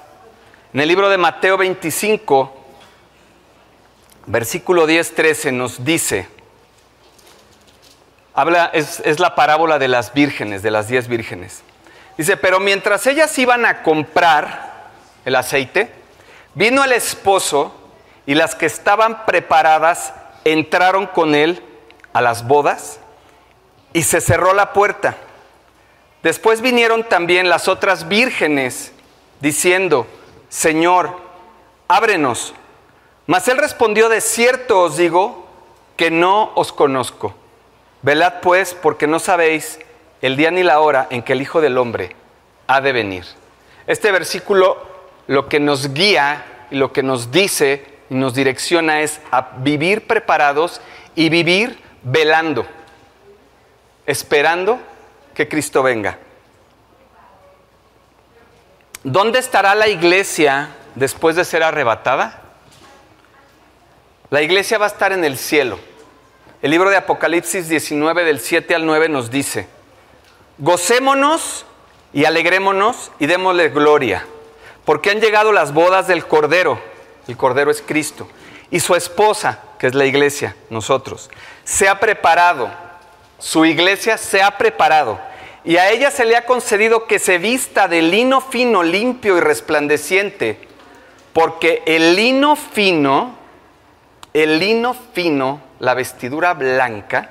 [0.73, 2.65] En el libro de Mateo 25,
[4.27, 6.29] versículo 10-13 nos dice,
[8.33, 11.65] habla, es, es la parábola de las vírgenes, de las diez vírgenes.
[12.17, 14.91] Dice, pero mientras ellas iban a comprar
[15.25, 15.91] el aceite,
[16.55, 17.75] vino el esposo
[18.27, 20.13] y las que estaban preparadas
[20.45, 21.63] entraron con él
[22.13, 23.01] a las bodas
[23.93, 25.17] y se cerró la puerta.
[26.23, 28.93] Después vinieron también las otras vírgenes
[29.41, 30.07] diciendo,
[30.49, 31.19] Señor,
[31.89, 32.55] ábrenos.
[33.27, 35.47] Mas él respondió, de cierto os digo,
[35.97, 37.35] que no os conozco.
[38.03, 39.79] Velad pues, porque no sabéis
[40.21, 42.17] el día ni la hora en que el Hijo del Hombre
[42.67, 43.25] ha de venir.
[43.87, 44.79] Este versículo
[45.27, 50.81] lo que nos guía y lo que nos dice nos direcciona es a vivir preparados
[51.15, 52.67] y vivir velando,
[54.07, 54.79] esperando
[55.35, 56.19] que Cristo venga.
[59.03, 62.41] ¿Dónde estará la iglesia después de ser arrebatada?
[64.31, 65.79] La iglesia va a estar en el cielo.
[66.63, 69.69] El libro de Apocalipsis 19 del 7 al 9 nos dice,
[70.57, 71.67] gocémonos
[72.15, 74.25] y alegrémonos y démosle gloria,
[74.87, 76.81] porque han llegado las bodas del Cordero,
[77.27, 78.29] el Cordero es Cristo,
[78.71, 81.31] y su esposa, que es la iglesia, nosotros,
[81.65, 82.71] se ha preparado,
[83.39, 85.21] su iglesia se ha preparado,
[85.65, 89.41] y a ella se le ha concedido que se vista de lino fino, limpio y
[89.41, 90.69] resplandeciente,
[91.33, 93.37] porque el lino fino,
[94.33, 97.31] el lino fino, la vestidura blanca,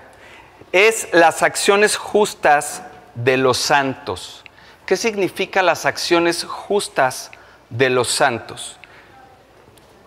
[0.72, 2.84] es las acciones justas
[3.16, 4.44] de los santos.
[4.86, 7.32] ¿Qué significa las acciones justas
[7.70, 8.80] de los santos?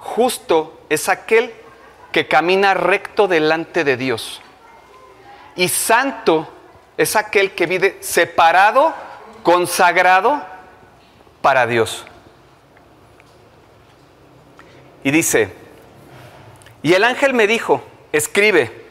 [0.07, 1.53] Justo es aquel
[2.13, 4.41] que camina recto delante de Dios.
[5.57, 6.49] Y santo
[6.97, 8.95] es aquel que vive separado,
[9.43, 10.43] consagrado
[11.43, 12.07] para Dios.
[15.03, 15.53] Y dice,
[16.83, 18.87] y el ángel me dijo, escribe,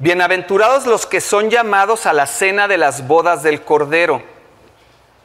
[0.00, 4.22] bienaventurados los que son llamados a la cena de las bodas del Cordero.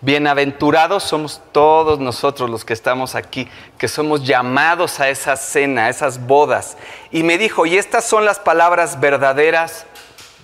[0.03, 5.89] Bienaventurados somos todos nosotros los que estamos aquí, que somos llamados a esa cena, a
[5.89, 6.75] esas bodas.
[7.09, 9.85] Y me dijo, y estas son las palabras verdaderas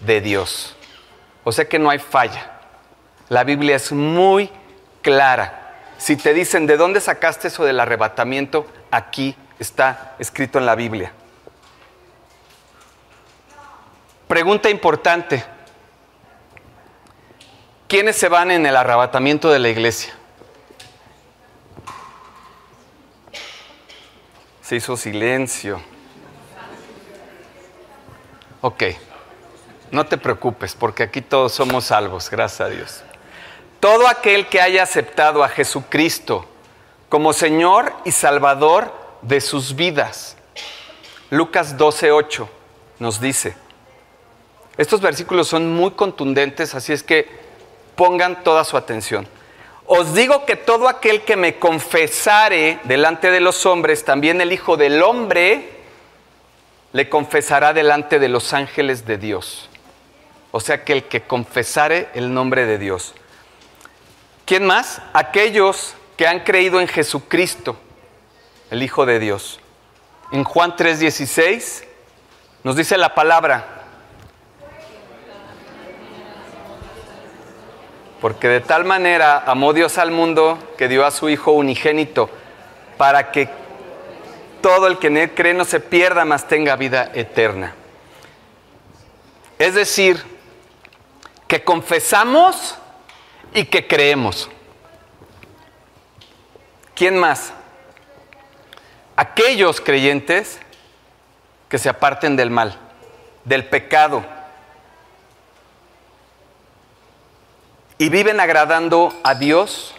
[0.05, 0.77] de Dios.
[1.43, 2.51] O sea que no hay falla.
[3.27, 4.49] La Biblia es muy
[5.01, 5.75] clara.
[5.97, 8.65] Si te dicen, ¿de dónde sacaste eso del arrebatamiento?
[8.91, 11.11] Aquí está escrito en la Biblia.
[14.25, 15.43] Pregunta importante.
[17.89, 20.13] ¿Quiénes se van en el arrebatamiento de la iglesia?
[24.61, 25.81] Se hizo silencio.
[28.61, 28.83] Ok,
[29.89, 33.01] no te preocupes porque aquí todos somos salvos, gracias a Dios.
[33.79, 36.45] Todo aquel que haya aceptado a Jesucristo
[37.09, 40.37] como Señor y Salvador de sus vidas.
[41.31, 42.47] Lucas 12:8
[42.99, 43.55] nos dice.
[44.77, 47.48] Estos versículos son muy contundentes, así es que
[47.99, 49.27] pongan toda su atención.
[49.85, 54.77] Os digo que todo aquel que me confesare delante de los hombres, también el Hijo
[54.77, 55.69] del Hombre
[56.93, 59.69] le confesará delante de los ángeles de Dios.
[60.51, 63.15] O sea que el que confesare el nombre de Dios.
[64.45, 65.01] ¿Quién más?
[65.11, 67.75] Aquellos que han creído en Jesucristo,
[68.71, 69.59] el Hijo de Dios.
[70.31, 71.83] En Juan 3:16
[72.63, 73.78] nos dice la palabra,
[78.21, 82.29] Porque de tal manera amó Dios al mundo que dio a su Hijo unigénito,
[82.97, 83.49] para que
[84.61, 87.73] todo el que en él cree no se pierda, mas tenga vida eterna.
[89.57, 90.21] Es decir,
[91.47, 92.77] que confesamos
[93.53, 94.49] y que creemos.
[96.93, 97.53] ¿Quién más?
[99.15, 100.59] Aquellos creyentes
[101.69, 102.77] que se aparten del mal,
[103.45, 104.25] del pecado
[107.99, 109.93] y viven agradando a Dios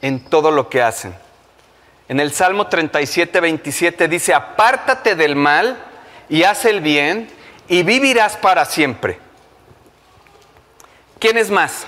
[0.00, 1.14] en todo lo que hacen.
[2.08, 5.78] En el Salmo 37, 27 dice, apártate del mal
[6.28, 7.30] y haz el bien
[7.68, 9.20] y vivirás para siempre.
[11.18, 11.86] ¿Quién es más?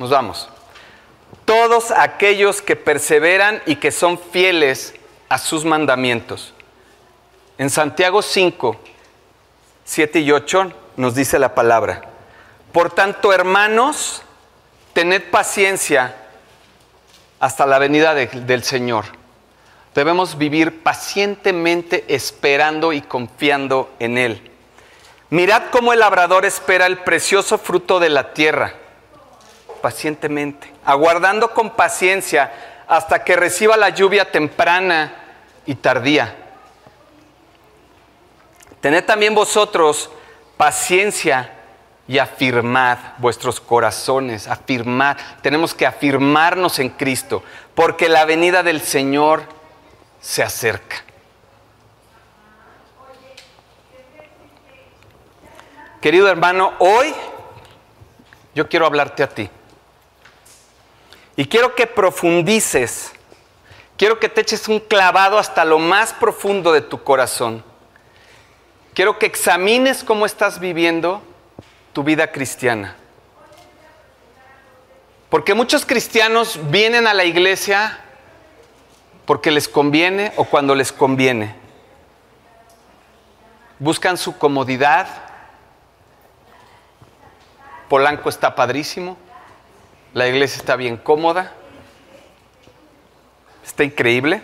[0.00, 0.48] Nos vamos.
[1.44, 4.94] Todos aquellos que perseveran y que son fieles
[5.28, 6.52] a sus mandamientos.
[7.58, 8.76] En Santiago 5,
[9.84, 12.02] 7 y 8 nos dice la palabra.
[12.72, 14.22] Por tanto, hermanos,
[14.92, 16.14] tened paciencia
[17.40, 19.04] hasta la venida del Señor.
[19.94, 24.50] Debemos vivir pacientemente esperando y confiando en Él.
[25.30, 28.74] Mirad cómo el labrador espera el precioso fruto de la tierra,
[29.82, 35.12] pacientemente, aguardando con paciencia hasta que reciba la lluvia temprana
[35.66, 36.34] y tardía.
[38.80, 40.10] Tened también vosotros
[40.56, 41.57] paciencia
[42.08, 45.16] y afirmad vuestros corazones, afirmad.
[45.42, 47.44] Tenemos que afirmarnos en Cristo,
[47.74, 49.42] porque la venida del Señor
[50.20, 51.04] se acerca.
[56.00, 57.14] Querido hermano, hoy
[58.54, 59.50] yo quiero hablarte a ti.
[61.36, 63.12] Y quiero que profundices,
[63.96, 67.62] quiero que te eches un clavado hasta lo más profundo de tu corazón
[68.98, 71.22] quiero que examines cómo estás viviendo
[71.98, 72.94] tu vida cristiana.
[75.30, 77.98] Porque muchos cristianos vienen a la iglesia
[79.26, 81.56] porque les conviene o cuando les conviene.
[83.80, 85.08] Buscan su comodidad.
[87.88, 89.16] Polanco está padrísimo.
[90.14, 91.52] La iglesia está bien cómoda.
[93.66, 94.40] Está increíble.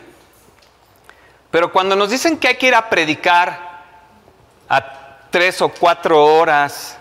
[1.52, 3.84] Pero cuando nos dicen que hay que ir a predicar
[4.68, 6.98] a tres o cuatro horas,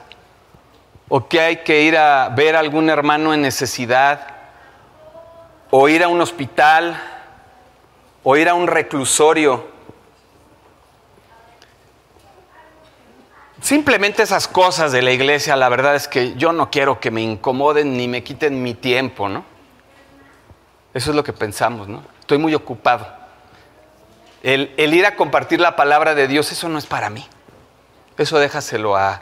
[1.15, 4.29] o que hay que ir a ver a algún hermano en necesidad,
[5.69, 6.99] o ir a un hospital,
[8.23, 9.63] o ir a un reclusorio.
[13.61, 17.21] Simplemente esas cosas de la iglesia, la verdad es que yo no quiero que me
[17.21, 19.45] incomoden ni me quiten mi tiempo, ¿no?
[20.95, 22.01] Eso es lo que pensamos, ¿no?
[22.21, 23.05] Estoy muy ocupado.
[24.41, 27.23] El, ir a compartir la palabra de Dios, eso no es para mí.
[28.17, 29.21] Eso déjaselo a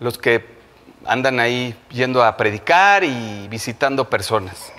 [0.00, 0.56] los que
[1.08, 4.72] andan ahí yendo a predicar y visitando personas.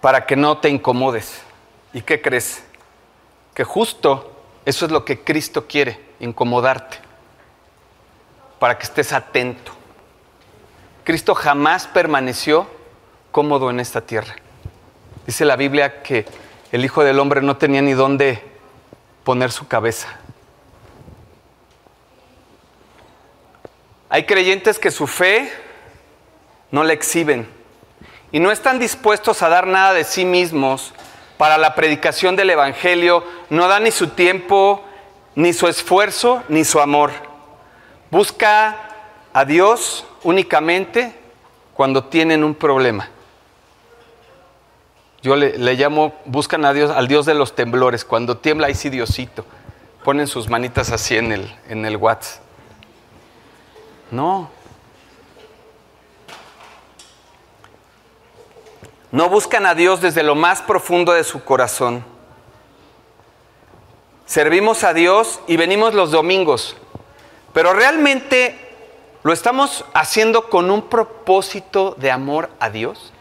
[0.00, 1.42] para que no te incomodes.
[1.92, 2.62] ¿Y qué crees?
[3.54, 4.32] Que justo
[4.64, 6.98] eso es lo que Cristo quiere, incomodarte,
[8.58, 9.72] para que estés atento.
[11.04, 12.68] Cristo jamás permaneció
[13.32, 14.36] cómodo en esta tierra.
[15.26, 16.26] Dice la Biblia que
[16.70, 18.42] el Hijo del Hombre no tenía ni dónde
[19.24, 20.17] poner su cabeza.
[24.10, 25.52] Hay creyentes que su fe
[26.70, 27.48] no la exhiben
[28.32, 30.92] y no están dispuestos a dar nada de sí mismos
[31.36, 34.82] para la predicación del Evangelio, no dan ni su tiempo,
[35.34, 37.12] ni su esfuerzo, ni su amor.
[38.10, 38.76] Busca
[39.32, 41.14] a Dios únicamente
[41.74, 43.08] cuando tienen un problema.
[45.22, 48.04] Yo le, llamo, buscan a Dios, al Dios de los temblores.
[48.04, 49.44] Cuando tiembla, ahí sí Diosito.
[50.04, 52.47] Ponen sus manitas así en el, en el WhatsApp.
[54.10, 54.50] No,
[59.10, 62.04] No buscan a Dios desde lo más profundo de su corazón.
[64.26, 66.76] Servimos a Dios y venimos los domingos,
[67.54, 68.58] pero realmente
[69.22, 73.14] lo estamos haciendo con un propósito de amor a Dios.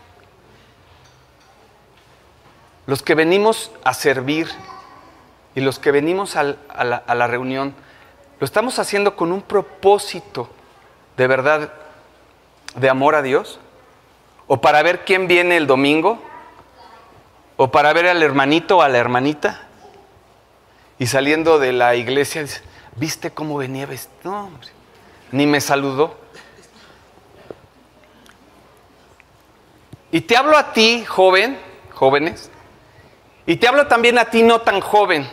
[2.85, 4.49] Los que venimos a servir
[5.55, 7.73] y los que venimos a la, a la reunión,
[8.41, 10.49] lo estamos haciendo con un propósito
[11.17, 11.73] de verdad
[12.75, 13.59] de amor a Dios
[14.47, 16.19] o para ver quién viene el domingo,
[17.57, 19.67] o para ver al hermanito o a la hermanita.
[20.99, 22.45] Y saliendo de la iglesia,
[22.95, 23.87] ¿viste cómo venía?
[24.23, 24.49] No,
[25.31, 26.15] ni me saludó.
[30.11, 31.59] Y te hablo a ti, joven,
[31.93, 32.49] jóvenes,
[33.45, 35.27] y te hablo también a ti, no tan joven,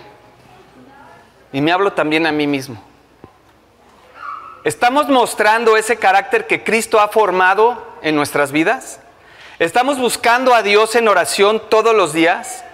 [1.53, 2.83] y me hablo también a mí mismo.
[4.65, 8.99] ¿Estamos mostrando ese carácter que Cristo ha formado en nuestras vidas?
[9.59, 12.65] ¿Estamos buscando a Dios en oración todos los días?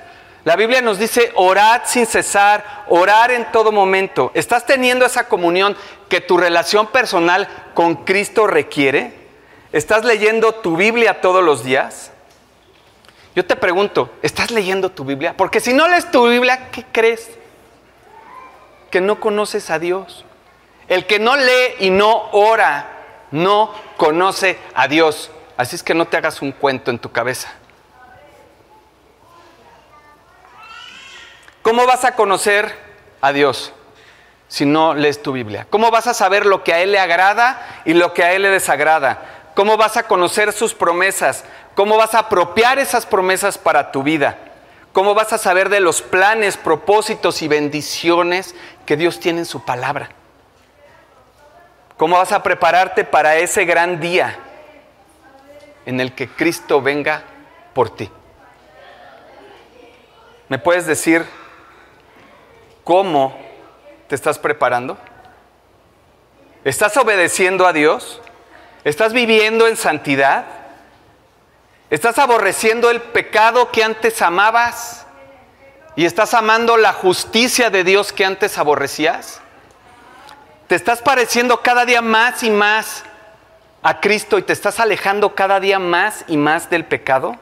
[0.45, 4.31] La Biblia nos dice orad sin cesar, orar en todo momento.
[4.35, 5.77] ¿Estás teniendo esa comunión
[6.09, 9.13] que tu relación personal con Cristo requiere?
[9.73, 12.13] ¿Estás leyendo tu Biblia todos los días?
[13.35, 15.35] Yo te pregunto, ¿estás leyendo tu Biblia?
[15.37, 17.31] Porque si no lees tu Biblia, ¿qué crees?
[18.93, 20.25] Que no conoces a Dios.
[20.91, 25.31] El que no lee y no ora, no conoce a Dios.
[25.57, 27.49] Así es que no te hagas un cuento en tu cabeza.
[31.63, 32.75] ¿Cómo vas a conocer
[33.21, 33.73] a Dios
[34.49, 35.65] si no lees tu Biblia?
[35.71, 38.43] ¿Cómo vas a saber lo que a Él le agrada y lo que a Él
[38.43, 39.53] le desagrada?
[39.55, 41.45] ¿Cómo vas a conocer sus promesas?
[41.77, 44.39] ¿Cómo vas a apropiar esas promesas para tu vida?
[44.93, 49.65] ¿Cómo vas a saber de los planes, propósitos y bendiciones que Dios tiene en su
[49.65, 50.11] palabra?
[52.01, 54.39] ¿Cómo vas a prepararte para ese gran día?
[55.85, 57.25] en el que Cristo venga
[57.75, 58.11] por ti.
[60.49, 61.27] ¿Me puedes decir
[62.85, 63.39] cómo
[64.09, 64.97] te estás preparando?
[66.65, 68.23] ¿Estás obedeciendo a Dios?
[68.83, 70.47] ¿Estás viviendo en santidad?
[71.91, 75.07] ¿Estás aborreciendo el pecado que antes amabas?
[75.97, 79.43] ¿Y estás amando la justicia de Dios que antes aborrecías?
[80.71, 83.03] ¿Te estás pareciendo cada día más y más
[83.83, 87.37] a Cristo y te estás alejando cada día más y más del pecado?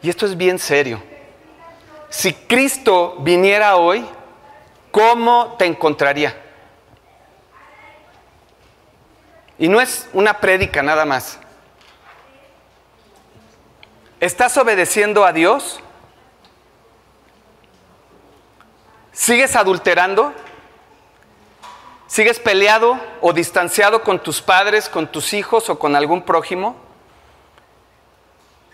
[0.00, 1.02] Y esto es bien serio.
[2.08, 4.06] Si Cristo viniera hoy,
[4.92, 6.40] ¿cómo te encontraría?
[9.58, 11.40] Y no es una prédica nada más.
[14.20, 15.80] ¿Estás obedeciendo a Dios?
[19.10, 20.32] ¿Sigues adulterando?
[22.10, 26.74] ¿Sigues peleado o distanciado con tus padres, con tus hijos o con algún prójimo?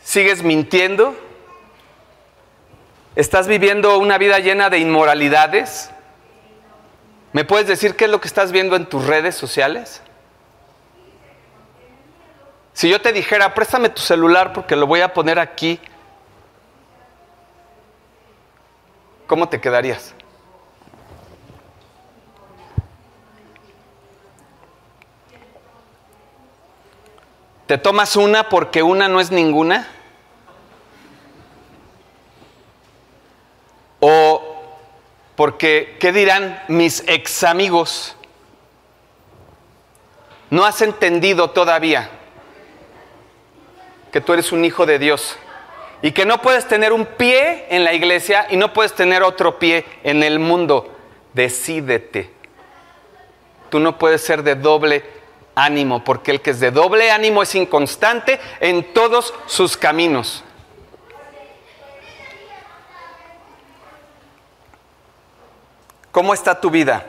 [0.03, 1.15] ¿Sigues mintiendo?
[3.15, 5.91] ¿Estás viviendo una vida llena de inmoralidades?
[7.35, 10.01] ¿Me puedes decir qué es lo que estás viendo en tus redes sociales?
[12.73, 15.79] Si yo te dijera, préstame tu celular porque lo voy a poner aquí,
[19.27, 20.15] ¿cómo te quedarías?
[27.67, 29.89] ¿Te tomas una porque una no es ninguna?
[33.99, 34.57] ¿O
[35.35, 38.17] porque, qué dirán mis ex amigos?
[40.49, 42.09] No has entendido todavía
[44.13, 45.37] que tú eres un hijo de Dios
[46.03, 49.59] y que no puedes tener un pie en la iglesia y no puedes tener otro
[49.59, 50.95] pie en el mundo.
[51.35, 52.31] Decídete.
[53.71, 55.05] Tú no puedes ser de doble
[55.57, 60.45] ánimo, porque el que es de doble ánimo es inconstante en todos sus caminos.
[66.13, 67.07] ¿Cómo está tu vida?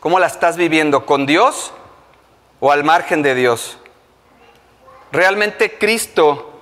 [0.00, 1.06] ¿Cómo la estás viviendo?
[1.06, 1.72] ¿Con Dios
[2.60, 3.78] o al margen de Dios?
[5.12, 6.52] ¿Realmente Cristo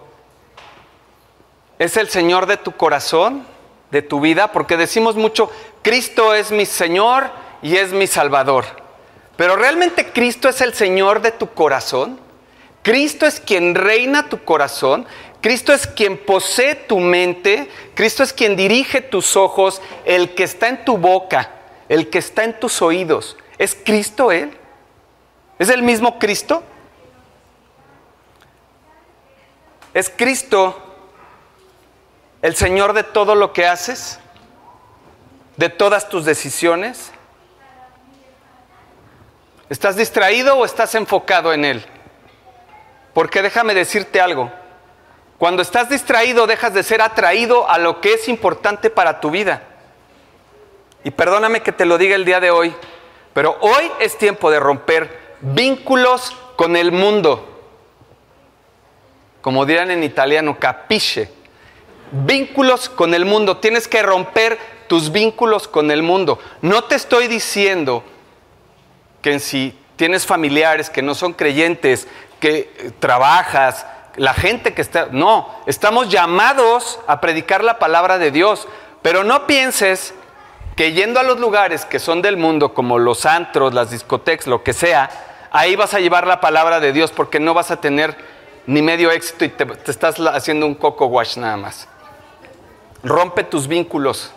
[1.78, 3.46] es el Señor de tu corazón,
[3.90, 4.52] de tu vida?
[4.52, 5.50] Porque decimos mucho,
[5.82, 7.30] Cristo es mi Señor
[7.62, 8.83] y es mi Salvador.
[9.36, 12.20] Pero realmente Cristo es el Señor de tu corazón.
[12.82, 15.06] Cristo es quien reina tu corazón.
[15.40, 17.68] Cristo es quien posee tu mente.
[17.94, 19.82] Cristo es quien dirige tus ojos.
[20.04, 21.50] El que está en tu boca.
[21.88, 23.36] El que está en tus oídos.
[23.58, 24.56] ¿Es Cristo Él?
[25.58, 26.62] ¿Es el mismo Cristo?
[29.94, 30.80] ¿Es Cristo
[32.42, 34.18] el Señor de todo lo que haces?
[35.56, 37.13] ¿De todas tus decisiones?
[39.70, 41.84] ¿Estás distraído o estás enfocado en Él?
[43.14, 44.52] Porque déjame decirte algo.
[45.38, 49.62] Cuando estás distraído dejas de ser atraído a lo que es importante para tu vida.
[51.02, 52.74] Y perdóname que te lo diga el día de hoy,
[53.32, 57.50] pero hoy es tiempo de romper vínculos con el mundo.
[59.40, 61.30] Como dirán en italiano, capisce.
[62.10, 63.58] Vínculos con el mundo.
[63.58, 66.38] Tienes que romper tus vínculos con el mundo.
[66.62, 68.04] No te estoy diciendo
[69.24, 72.06] que si tienes familiares que no son creyentes,
[72.40, 75.08] que eh, trabajas, la gente que está...
[75.10, 78.68] No, estamos llamados a predicar la palabra de Dios,
[79.00, 80.12] pero no pienses
[80.76, 84.62] que yendo a los lugares que son del mundo, como los antros, las discotecas, lo
[84.62, 85.08] que sea,
[85.50, 88.14] ahí vas a llevar la palabra de Dios porque no vas a tener
[88.66, 91.88] ni medio éxito y te, te estás haciendo un coco wash nada más.
[93.02, 94.32] Rompe tus vínculos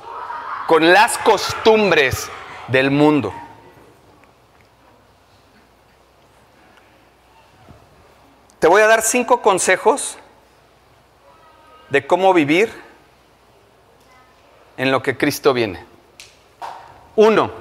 [0.65, 2.29] con las costumbres
[2.69, 3.33] del mundo.
[8.60, 10.18] Te voy a dar cinco consejos
[11.89, 12.72] de cómo vivir
[14.78, 15.86] en lo que Cristo viene.
[17.16, 17.51] Uno,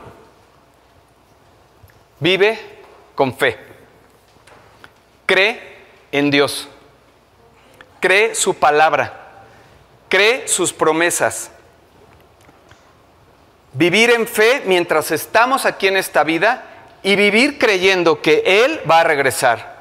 [2.19, 2.59] vive
[3.15, 3.59] con fe.
[5.27, 5.77] Cree
[6.13, 6.69] en Dios.
[8.01, 9.45] Cree su palabra.
[10.09, 11.51] Cree sus promesas.
[13.75, 16.65] Vivir en fe mientras estamos aquí en esta vida
[17.03, 19.76] y vivir creyendo que Él va a regresar.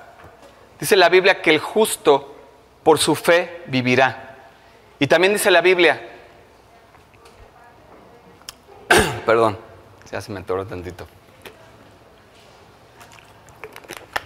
[0.79, 2.35] Dice la Biblia que el justo
[2.83, 4.37] por su fe vivirá.
[4.99, 6.09] Y también dice la Biblia,
[9.25, 9.57] perdón,
[10.11, 11.07] ya se me atoró tantito,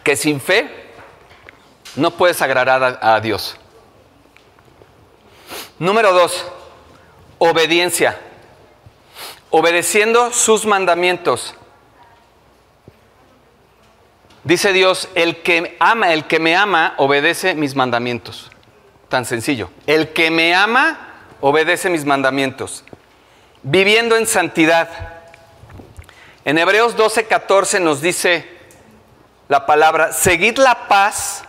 [0.04, 0.92] que sin fe
[1.96, 3.56] no puedes agradar a, a Dios.
[5.80, 6.46] Número dos,
[7.38, 8.20] obediencia.
[9.50, 11.56] Obedeciendo sus mandamientos.
[14.44, 18.50] Dice Dios, el que ama, el que me ama, obedece mis mandamientos.
[19.10, 19.70] Tan sencillo.
[19.86, 20.98] El que me ama,
[21.42, 22.84] obedece mis mandamientos.
[23.64, 24.90] Viviendo en santidad.
[26.46, 28.48] En Hebreos 12, 14 nos dice
[29.50, 31.44] la palabra, seguid la paz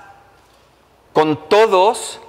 [1.13, 2.21] con todos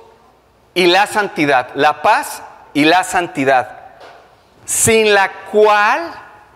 [0.74, 1.70] y la santidad.
[1.76, 2.44] La paz
[2.74, 3.80] y la santidad.
[4.66, 6.12] Sin la cual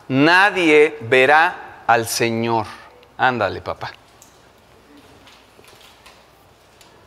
[0.07, 2.65] nadie verá al Señor.
[3.17, 3.91] Ándale, papá.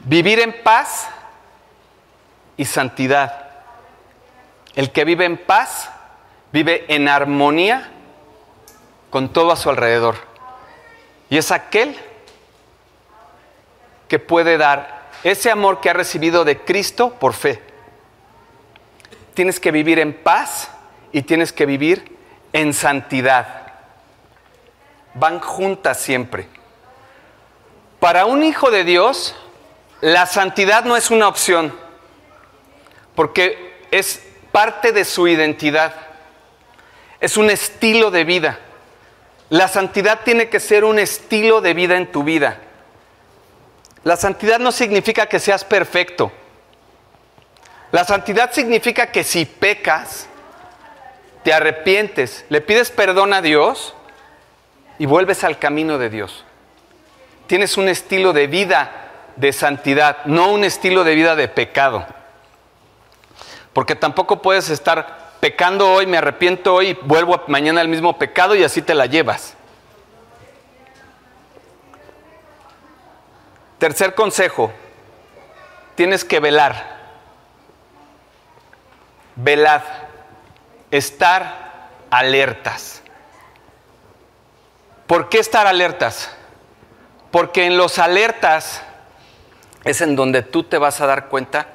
[0.00, 1.08] Vivir en paz
[2.56, 3.48] y santidad.
[4.74, 5.90] El que vive en paz
[6.52, 7.90] vive en armonía
[9.10, 10.16] con todo a su alrededor.
[11.30, 11.96] Y es aquel
[14.08, 17.60] que puede dar ese amor que ha recibido de Cristo por fe.
[19.34, 20.70] Tienes que vivir en paz
[21.12, 22.16] y tienes que vivir
[22.52, 23.67] en santidad.
[25.18, 26.48] Van juntas siempre.
[27.98, 29.34] Para un hijo de Dios,
[30.00, 31.74] la santidad no es una opción,
[33.16, 35.94] porque es parte de su identidad.
[37.20, 38.60] Es un estilo de vida.
[39.50, 42.58] La santidad tiene que ser un estilo de vida en tu vida.
[44.04, 46.30] La santidad no significa que seas perfecto.
[47.90, 50.28] La santidad significa que si pecas,
[51.42, 53.94] te arrepientes, le pides perdón a Dios
[54.98, 56.44] y vuelves al camino de Dios.
[57.46, 58.90] Tienes un estilo de vida
[59.36, 62.06] de santidad, no un estilo de vida de pecado.
[63.72, 68.64] Porque tampoco puedes estar pecando hoy, me arrepiento hoy, vuelvo mañana al mismo pecado y
[68.64, 69.54] así te la llevas.
[73.78, 74.72] Tercer consejo,
[75.94, 76.98] tienes que velar.
[79.36, 79.82] Velad,
[80.90, 83.02] estar alertas.
[85.08, 86.30] ¿Por qué estar alertas?
[87.30, 88.82] Porque en los alertas
[89.84, 91.68] es en donde tú te vas a dar cuenta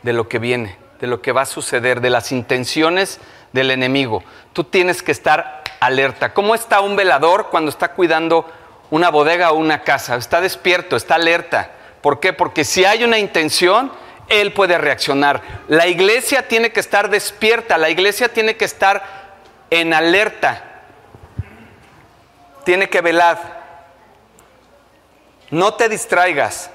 [0.00, 3.20] de lo que viene, de lo que va a suceder, de las intenciones
[3.52, 4.24] del enemigo.
[4.54, 6.32] Tú tienes que estar alerta.
[6.32, 8.50] ¿Cómo está un velador cuando está cuidando
[8.90, 10.16] una bodega o una casa?
[10.16, 11.72] Está despierto, está alerta.
[12.00, 12.32] ¿Por qué?
[12.32, 13.92] Porque si hay una intención,
[14.30, 15.42] él puede reaccionar.
[15.68, 19.34] La iglesia tiene que estar despierta, la iglesia tiene que estar
[19.68, 20.75] en alerta.
[22.66, 23.38] Tiene que velar.
[25.52, 26.68] No te distraigas.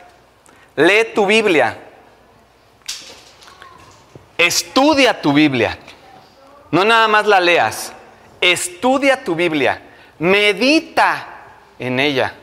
[0.78, 1.78] Lee tu Biblia.
[4.38, 5.78] Estudia tu Biblia.
[6.72, 7.92] No nada más la leas.
[8.40, 9.82] Estudia tu Biblia.
[10.18, 11.28] Medita
[11.78, 12.36] en ella.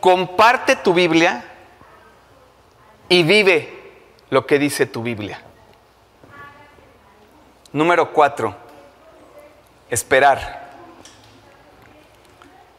[0.00, 1.44] Comparte tu Biblia
[3.10, 3.92] y vive
[4.30, 5.42] lo que dice tu Biblia.
[7.72, 8.56] Número cuatro,
[9.90, 10.57] esperar.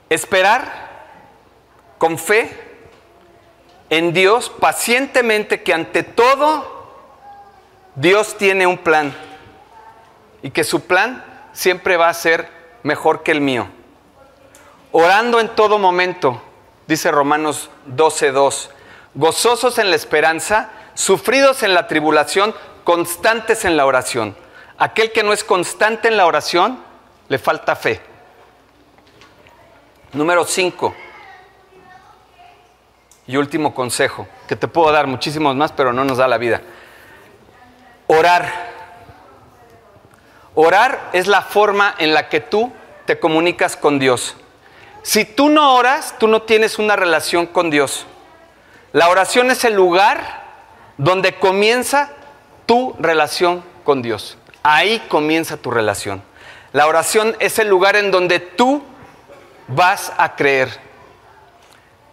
[0.09, 0.89] Esperar
[1.97, 2.49] con fe
[3.89, 6.79] en Dios pacientemente que ante todo
[7.95, 9.13] Dios tiene un plan
[10.41, 12.49] y que su plan siempre va a ser
[12.83, 13.67] mejor que el mío.
[14.91, 16.41] Orando en todo momento,
[16.87, 18.69] dice Romanos 12:2,
[19.13, 24.35] gozosos en la esperanza, sufridos en la tribulación, constantes en la oración.
[24.77, 26.79] Aquel que no es constante en la oración,
[27.27, 28.01] le falta fe.
[30.13, 30.95] Número 5
[33.27, 36.61] y último consejo, que te puedo dar muchísimos más, pero no nos da la vida.
[38.07, 38.51] Orar.
[40.55, 42.71] Orar es la forma en la que tú
[43.05, 44.35] te comunicas con Dios.
[45.03, 48.07] Si tú no oras, tú no tienes una relación con Dios.
[48.93, 50.43] La oración es el lugar
[50.97, 52.11] donde comienza
[52.65, 54.39] tu relación con Dios.
[54.63, 56.23] Ahí comienza tu relación.
[56.73, 58.83] La oración es el lugar en donde tú
[59.69, 60.69] vas a creer.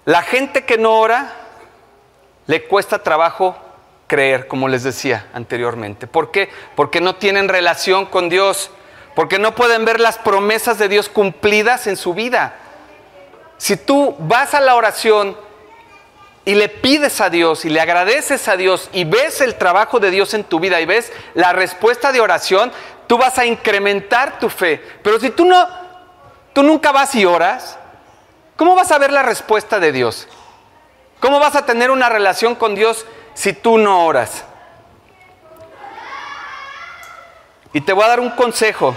[0.04, 1.32] La gente que no ora
[2.46, 3.56] le cuesta trabajo
[4.06, 6.06] creer, como les decía anteriormente.
[6.06, 6.48] ¿Por qué?
[6.76, 8.70] Porque no tienen relación con Dios,
[9.14, 12.54] porque no pueden ver las promesas de Dios cumplidas en su vida.
[13.58, 15.36] Si tú vas a la oración
[16.44, 20.10] y le pides a Dios y le agradeces a Dios y ves el trabajo de
[20.10, 22.70] Dios en tu vida y ves la respuesta de oración,
[23.06, 24.80] tú vas a incrementar tu fe.
[25.02, 25.85] Pero si tú no,
[26.56, 27.78] tú nunca vas y oras,
[28.56, 30.26] ¿Cómo vas a ver la respuesta de Dios?
[31.20, 33.04] ¿Cómo vas a tener una relación con Dios
[33.34, 34.44] si tú no oras?
[37.74, 38.96] Y te voy a dar un consejo.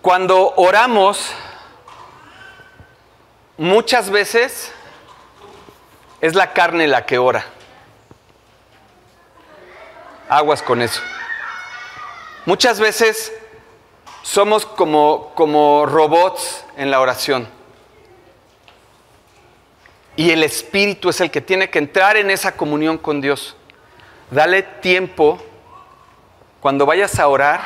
[0.00, 1.32] Cuando oramos,
[3.56, 4.72] muchas veces
[6.20, 7.44] es la carne la que ora.
[10.28, 11.02] Aguas con eso.
[12.44, 13.32] Muchas veces
[14.22, 17.48] somos como, como robots en la oración.
[20.16, 23.56] Y el Espíritu es el que tiene que entrar en esa comunión con Dios.
[24.30, 25.42] Dale tiempo
[26.60, 27.60] cuando vayas a orar.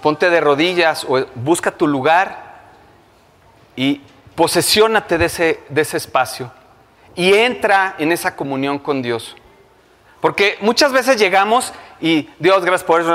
[0.00, 2.62] Ponte de rodillas o busca tu lugar
[3.74, 4.02] y
[4.34, 6.52] posesiónate de ese, de ese espacio
[7.14, 9.36] y entra en esa comunión con Dios.
[10.24, 13.14] Porque muchas veces llegamos y Dios, gracias por eso,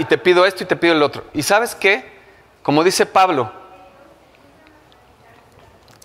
[0.00, 1.22] y te pido esto y te pido el otro.
[1.32, 2.04] ¿Y sabes qué?
[2.64, 3.52] Como dice Pablo,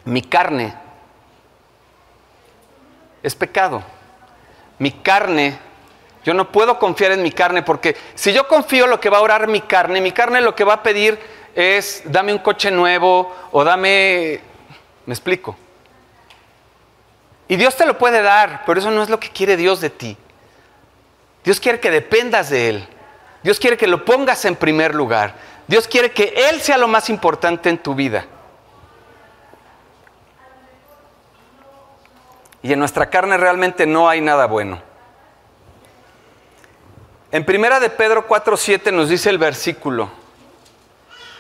[0.06, 0.76] mi carne
[3.24, 3.82] es pecado.
[4.78, 5.58] Mi carne,
[6.24, 9.22] yo no puedo confiar en mi carne porque si yo confío lo que va a
[9.22, 11.18] orar mi carne, mi carne lo que va a pedir
[11.56, 14.40] es dame un coche nuevo o dame,
[15.08, 15.58] me explico.
[17.48, 19.90] Y Dios te lo puede dar, pero eso no es lo que quiere Dios de
[19.90, 20.16] ti.
[21.44, 22.88] Dios quiere que dependas de Él.
[23.44, 25.36] Dios quiere que lo pongas en primer lugar.
[25.68, 28.26] Dios quiere que Él sea lo más importante en tu vida.
[32.62, 34.82] Y en nuestra carne realmente no hay nada bueno.
[37.32, 40.10] En primera de Pedro 4:7 nos dice el versículo: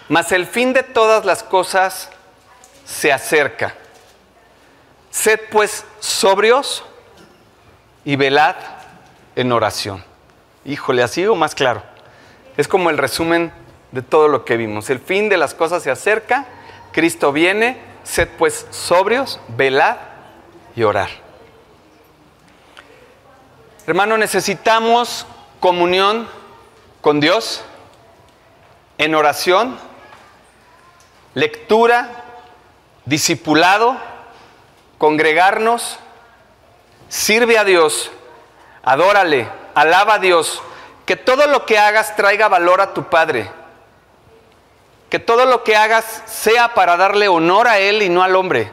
[0.09, 2.09] "Mas el fin de todas las cosas
[2.85, 3.75] se acerca.
[5.11, 6.83] Sed pues sobrios
[8.03, 8.55] y velad
[9.35, 10.03] en oración."
[10.65, 11.83] Híjole, así o más claro.
[12.55, 13.51] Es como el resumen
[13.91, 14.89] de todo lo que vimos.
[14.89, 16.45] El fin de las cosas se acerca,
[16.91, 19.97] Cristo viene, sed pues sobrios, velad
[20.75, 21.09] y orar.
[23.85, 25.27] Hermano, necesitamos
[25.59, 26.27] comunión
[27.01, 27.63] con Dios
[28.97, 29.77] en oración,
[31.33, 32.23] lectura,
[33.05, 33.97] discipulado,
[34.97, 35.99] congregarnos,
[37.09, 38.11] sirve a Dios,
[38.83, 40.61] adórale, alaba a Dios,
[41.05, 43.49] que todo lo que hagas traiga valor a tu Padre,
[45.09, 48.71] que todo lo que hagas sea para darle honor a Él y no al hombre.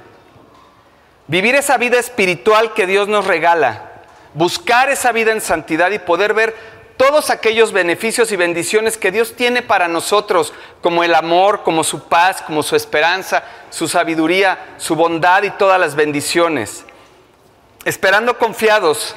[1.27, 4.03] Vivir esa vida espiritual que Dios nos regala,
[4.35, 6.57] buscar esa vida en santidad y poder ver
[6.97, 10.53] todos aquellos beneficios y bendiciones que Dios tiene para nosotros,
[10.83, 15.81] como el amor, como su paz, como su esperanza, su sabiduría, su bondad y todas
[15.81, 16.85] las bendiciones.
[17.87, 19.17] Esperando confiados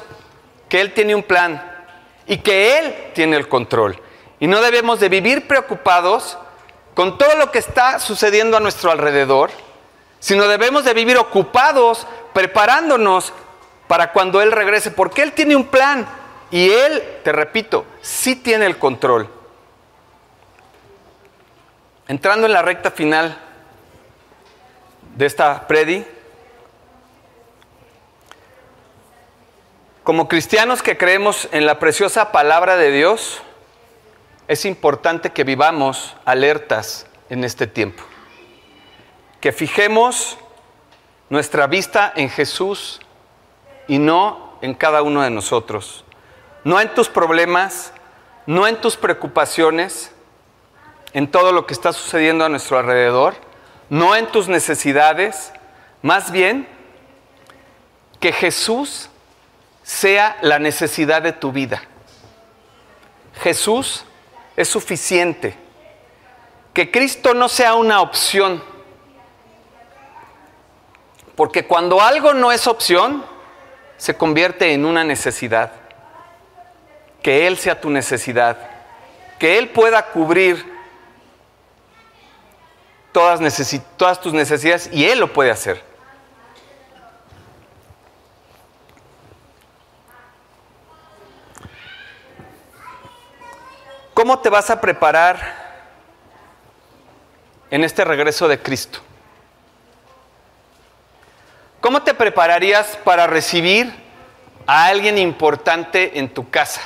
[0.74, 1.62] que Él tiene un plan
[2.26, 3.96] y que Él tiene el control.
[4.40, 6.36] Y no debemos de vivir preocupados
[6.94, 9.52] con todo lo que está sucediendo a nuestro alrededor,
[10.18, 13.32] sino debemos de vivir ocupados, preparándonos
[13.86, 16.08] para cuando Él regrese, porque Él tiene un plan
[16.50, 19.28] y Él, te repito, sí tiene el control.
[22.08, 23.38] Entrando en la recta final
[25.14, 26.04] de esta predi,
[30.04, 33.40] Como cristianos que creemos en la preciosa palabra de Dios,
[34.48, 38.02] es importante que vivamos alertas en este tiempo.
[39.40, 40.36] Que fijemos
[41.30, 43.00] nuestra vista en Jesús
[43.88, 46.04] y no en cada uno de nosotros.
[46.64, 47.94] No en tus problemas,
[48.44, 50.12] no en tus preocupaciones,
[51.14, 53.36] en todo lo que está sucediendo a nuestro alrededor,
[53.88, 55.50] no en tus necesidades,
[56.02, 56.68] más bien
[58.20, 59.08] que Jesús
[59.84, 61.82] sea la necesidad de tu vida.
[63.40, 64.04] Jesús
[64.56, 65.56] es suficiente.
[66.72, 68.64] Que Cristo no sea una opción.
[71.36, 73.24] Porque cuando algo no es opción,
[73.96, 75.72] se convierte en una necesidad.
[77.22, 78.58] Que Él sea tu necesidad.
[79.38, 80.74] Que Él pueda cubrir
[83.12, 83.40] todas,
[84.20, 85.93] tus necesidades y Él lo puede hacer.
[94.24, 95.38] ¿Cómo te vas a preparar
[97.70, 99.00] en este regreso de Cristo?
[101.82, 103.92] ¿Cómo te prepararías para recibir
[104.66, 106.80] a alguien importante en tu casa?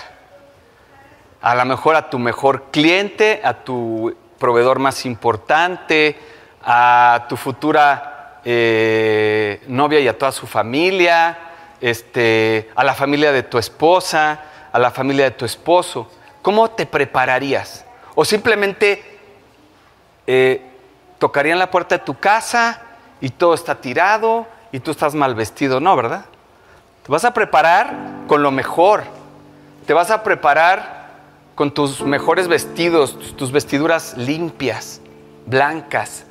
[1.41, 6.19] A lo mejor a tu mejor cliente, a tu proveedor más importante,
[6.65, 11.39] a tu futura eh, novia y a toda su familia,
[11.81, 14.41] este, a la familia de tu esposa,
[14.73, 16.11] a la familia de tu esposo.
[16.49, 17.85] ¿Cómo te prepararías?
[18.15, 19.03] O simplemente
[20.27, 20.63] eh,
[21.19, 22.81] tocarían la puerta de tu casa
[23.21, 25.79] y todo está tirado y tú estás mal vestido.
[25.79, 26.25] No, ¿verdad?
[27.05, 27.95] Te vas a preparar
[28.27, 29.05] con lo mejor.
[29.87, 31.11] Te vas a preparar
[31.55, 35.03] con tus mejores vestidos, tus vestiduras limpias,
[35.45, 36.25] blancas.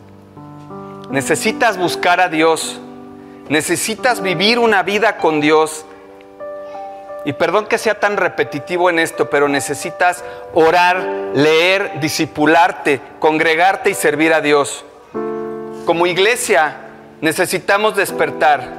[1.11, 2.79] Necesitas buscar a Dios.
[3.49, 5.85] Necesitas vivir una vida con Dios.
[7.27, 10.23] Y perdón que sea tan repetitivo en esto, pero necesitas
[10.53, 14.85] orar, leer, discipularte, congregarte y servir a Dios.
[15.85, 16.77] Como iglesia
[17.19, 18.69] necesitamos despertar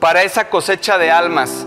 [0.00, 1.66] para esa cosecha de almas,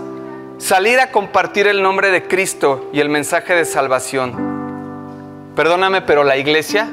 [0.58, 5.50] salir a compartir el nombre de Cristo y el mensaje de salvación.
[5.56, 6.88] Perdóname, pero la iglesia,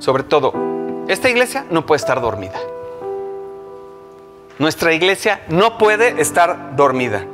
[0.00, 0.52] sobre todo,
[1.08, 2.60] esta iglesia no puede estar dormida.
[4.58, 7.24] Nuestra iglesia no puede estar dormida.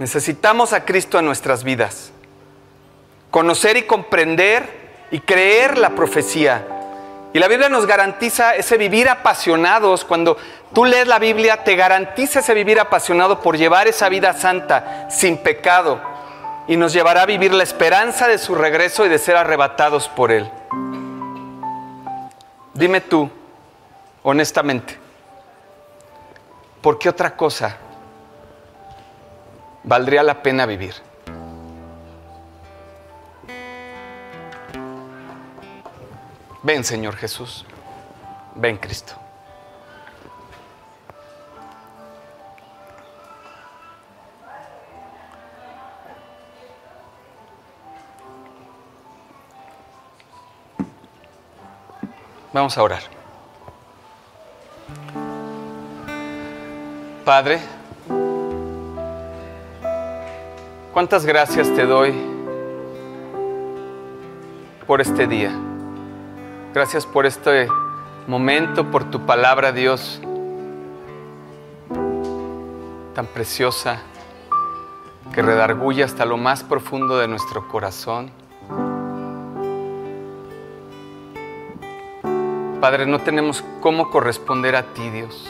[0.00, 2.10] Necesitamos a Cristo en nuestras vidas.
[3.30, 6.66] Conocer y comprender y creer la profecía.
[7.34, 10.06] Y la Biblia nos garantiza ese vivir apasionados.
[10.06, 10.38] Cuando
[10.72, 15.36] tú lees la Biblia, te garantiza ese vivir apasionado por llevar esa vida santa, sin
[15.36, 16.00] pecado.
[16.66, 20.32] Y nos llevará a vivir la esperanza de su regreso y de ser arrebatados por
[20.32, 20.50] Él.
[22.72, 23.28] Dime tú,
[24.22, 24.96] honestamente,
[26.80, 27.76] ¿por qué otra cosa
[29.84, 30.94] valdría la pena vivir.
[36.62, 37.64] Ven Señor Jesús,
[38.54, 39.14] ven Cristo.
[52.52, 53.02] Vamos a orar.
[57.24, 57.60] Padre,
[61.00, 62.12] cuántas gracias te doy
[64.86, 65.50] por este día.
[66.74, 67.68] Gracias por este
[68.26, 70.20] momento, por tu palabra, Dios,
[73.14, 74.02] tan preciosa,
[75.32, 78.30] que redarguye hasta lo más profundo de nuestro corazón.
[82.78, 85.48] Padre, no tenemos cómo corresponder a ti, Dios.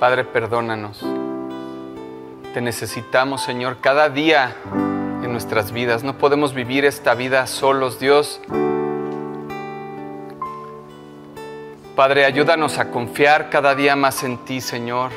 [0.00, 1.06] Padre, perdónanos.
[2.54, 4.54] Te necesitamos, Señor, cada día
[5.24, 6.04] en nuestras vidas.
[6.04, 8.40] No podemos vivir esta vida solos, Dios.
[11.96, 15.10] Padre, ayúdanos a confiar cada día más en ti, Señor.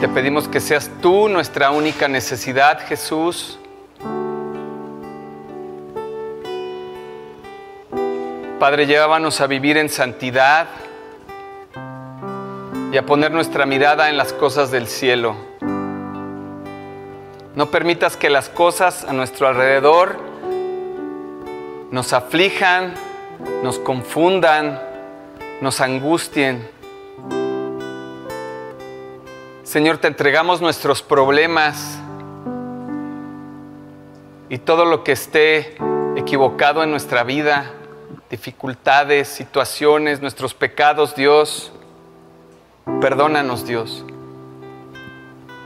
[0.00, 3.60] Te pedimos que seas tú nuestra única necesidad, Jesús.
[8.58, 10.66] Padre, llévanos a vivir en santidad
[12.96, 15.36] y a poner nuestra mirada en las cosas del cielo.
[17.54, 20.16] No permitas que las cosas a nuestro alrededor
[21.90, 22.94] nos aflijan,
[23.62, 24.80] nos confundan,
[25.60, 26.66] nos angustien.
[29.62, 31.98] Señor, te entregamos nuestros problemas
[34.48, 35.76] y todo lo que esté
[36.16, 37.72] equivocado en nuestra vida
[38.30, 41.74] dificultades, situaciones, nuestros pecados, Dios.
[43.00, 44.04] Perdónanos, Dios.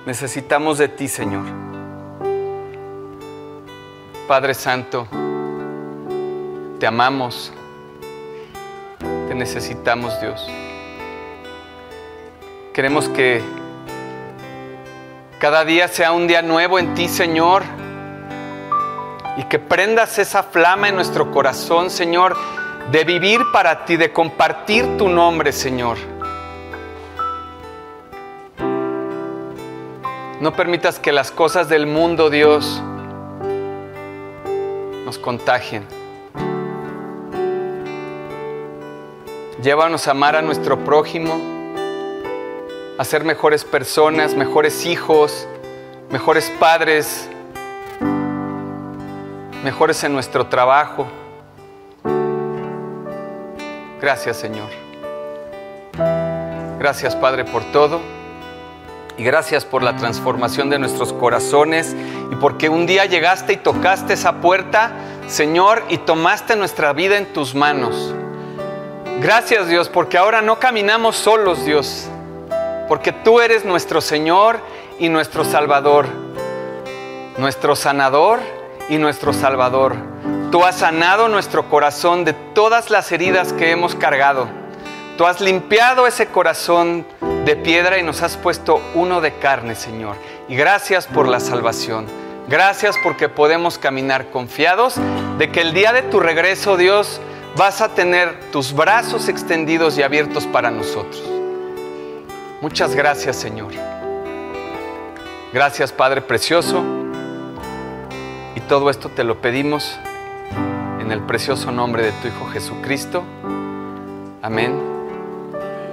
[0.06, 1.44] Necesitamos de ti, Señor.
[4.26, 5.06] Padre Santo,
[6.78, 7.52] te amamos,
[8.98, 10.48] te necesitamos, Dios.
[12.72, 13.42] Queremos que
[15.38, 17.62] cada día sea un día nuevo en ti, Señor
[19.36, 22.36] y que prendas esa flama en nuestro corazón, Señor,
[22.90, 25.96] de vivir para ti, de compartir tu nombre, Señor.
[30.40, 32.82] No permitas que las cosas del mundo, Dios,
[35.04, 35.84] nos contagien.
[39.62, 41.38] Llévanos a amar a nuestro prójimo,
[42.96, 45.46] a ser mejores personas, mejores hijos,
[46.10, 47.28] mejores padres,
[49.62, 51.06] mejores en nuestro trabajo.
[54.00, 54.70] Gracias Señor.
[56.78, 58.00] Gracias Padre por todo.
[59.20, 61.94] Y gracias por la transformación de nuestros corazones
[62.32, 64.92] y porque un día llegaste y tocaste esa puerta,
[65.28, 68.14] Señor, y tomaste nuestra vida en tus manos.
[69.20, 72.08] Gracias Dios, porque ahora no caminamos solos, Dios,
[72.88, 74.58] porque tú eres nuestro Señor
[74.98, 76.06] y nuestro Salvador,
[77.36, 78.40] nuestro sanador
[78.88, 79.96] y nuestro Salvador.
[80.50, 84.59] Tú has sanado nuestro corazón de todas las heridas que hemos cargado.
[85.20, 87.04] Tú has limpiado ese corazón
[87.44, 90.16] de piedra y nos has puesto uno de carne, Señor.
[90.48, 92.06] Y gracias por la salvación.
[92.48, 94.94] Gracias porque podemos caminar confiados
[95.36, 97.20] de que el día de tu regreso, Dios,
[97.54, 101.22] vas a tener tus brazos extendidos y abiertos para nosotros.
[102.62, 103.74] Muchas gracias, Señor.
[105.52, 106.82] Gracias, Padre Precioso.
[108.54, 109.98] Y todo esto te lo pedimos
[110.98, 113.22] en el precioso nombre de tu Hijo Jesucristo.
[114.40, 114.99] Amén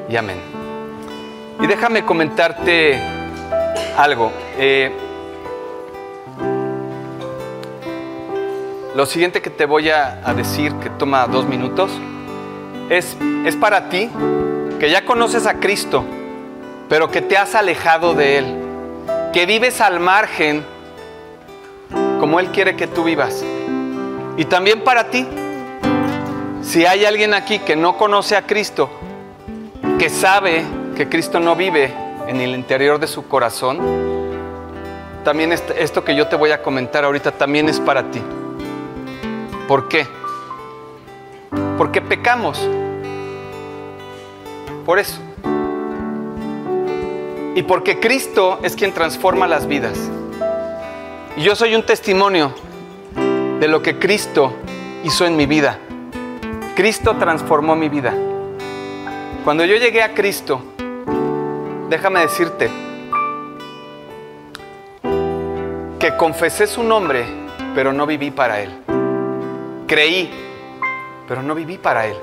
[0.10, 0.38] y amén.
[1.60, 3.00] Y déjame comentarte
[3.98, 4.32] algo.
[4.58, 4.92] Eh,
[8.96, 11.92] lo siguiente que te voy a, a, decir, que toma dos minutos,
[12.90, 14.10] es, es para ti,
[14.80, 16.04] que ya conoces a Cristo,
[16.90, 18.56] pero que te has alejado de Él,
[19.34, 20.66] que vives al margen
[22.20, 23.44] como Él quiere que tú vivas.
[24.38, 25.28] Y también para ti,
[26.62, 28.90] si hay alguien aquí que no conoce a Cristo,
[29.98, 30.64] que sabe
[30.96, 31.94] que Cristo no vive
[32.28, 33.80] en el interior de su corazón,
[35.24, 38.22] también esto que yo te voy a comentar ahorita también es para ti.
[39.68, 40.08] ¿Por qué?
[41.78, 42.66] Porque pecamos.
[44.86, 45.20] Por eso.
[47.56, 49.98] Y porque Cristo es quien transforma las vidas.
[51.36, 52.54] Y yo soy un testimonio
[53.60, 54.54] de lo que Cristo
[55.04, 55.80] hizo en mi vida.
[56.76, 58.14] Cristo transformó mi vida.
[59.48, 60.60] Cuando yo llegué a Cristo,
[61.90, 62.70] déjame decirte,
[65.98, 67.26] que confesé su nombre,
[67.74, 68.72] pero no viví para Él.
[69.88, 70.30] Creí,
[71.30, 72.18] pero no viví para Él.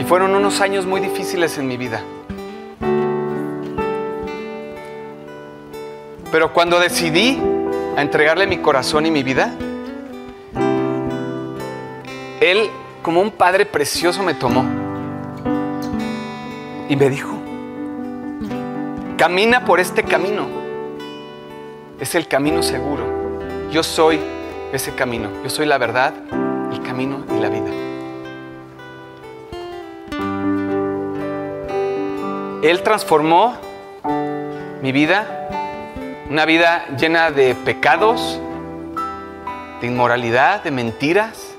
[0.00, 2.02] Y fueron unos años muy difíciles en mi vida.
[6.32, 7.40] Pero cuando decidí
[7.96, 9.54] a entregarle mi corazón y mi vida,
[12.40, 12.68] Él,
[13.00, 14.81] como un Padre precioso, me tomó
[16.88, 17.32] y me dijo,
[19.16, 20.46] camina por este camino.
[22.00, 23.04] Es el camino seguro.
[23.70, 24.18] Yo soy
[24.72, 25.28] ese camino.
[25.44, 26.12] Yo soy la verdad,
[26.72, 27.70] el camino y la vida.
[32.62, 33.56] Él transformó
[34.82, 35.48] mi vida,
[36.30, 38.40] una vida llena de pecados,
[39.80, 41.54] de inmoralidad, de mentiras.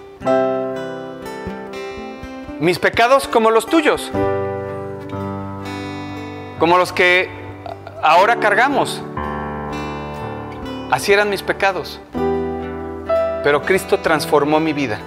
[2.60, 4.12] Mis pecados como los tuyos,
[6.60, 7.30] como los que
[8.02, 9.02] ahora cargamos.
[10.92, 12.00] Así eran mis pecados.
[13.44, 15.00] Pero Cristo transformó mi vida.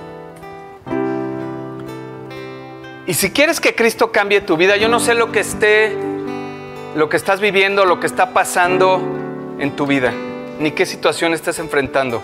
[3.06, 5.96] Y si quieres que Cristo cambie tu vida, yo no sé lo que esté,
[6.96, 9.00] lo que estás viviendo, lo que está pasando
[9.60, 10.12] en tu vida,
[10.58, 12.20] ni qué situación estás enfrentando.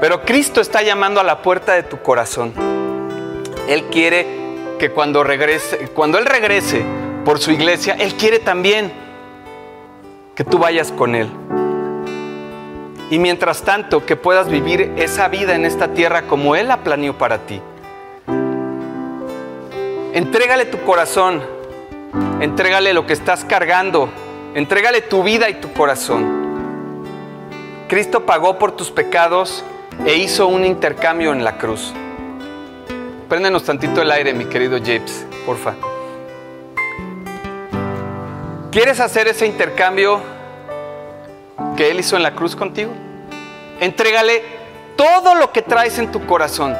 [0.00, 2.52] Pero Cristo está llamando a la puerta de tu corazón.
[3.68, 4.26] Él quiere
[4.80, 6.82] que cuando regrese, cuando Él regrese
[7.24, 8.92] por su iglesia, Él quiere también
[10.34, 11.28] que tú vayas con Él.
[13.10, 17.16] Y mientras tanto, que puedas vivir esa vida en esta tierra como Él la planeó
[17.18, 17.60] para ti.
[20.14, 21.42] Entrégale tu corazón,
[22.40, 24.08] entrégale lo que estás cargando,
[24.54, 26.42] entrégale tu vida y tu corazón.
[27.88, 29.64] Cristo pagó por tus pecados
[30.06, 31.92] e hizo un intercambio en la cruz.
[33.28, 35.74] Préndenos tantito el aire, mi querido James, porfa.
[38.72, 40.20] ¿Quieres hacer ese intercambio
[41.76, 42.90] que Él hizo en la cruz contigo?
[43.78, 44.42] Entrégale
[44.96, 46.74] todo lo que traes en tu corazón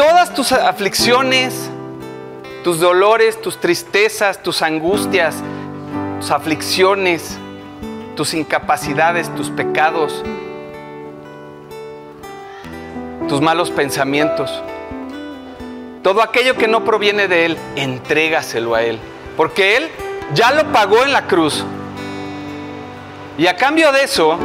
[0.00, 1.68] todas tus aflicciones,
[2.64, 5.36] tus dolores, tus tristezas, tus angustias,
[6.18, 7.36] tus aflicciones,
[8.16, 10.24] tus incapacidades, tus pecados,
[13.28, 14.62] tus malos pensamientos.
[16.02, 18.98] Todo aquello que no proviene de Él, entrégaselo a Él.
[19.36, 19.90] Porque Él
[20.34, 21.64] ya lo pagó en la cruz.
[23.38, 24.38] Y a cambio de eso,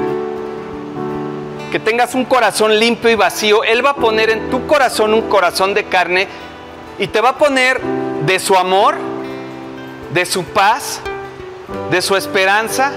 [1.72, 5.24] que tengas un corazón limpio y vacío, Él va a poner en tu corazón un
[5.24, 6.28] corazón de carne
[6.98, 7.82] y te va a poner
[8.26, 8.96] de su amor,
[10.14, 11.02] de su paz,
[11.92, 12.94] de su esperanza,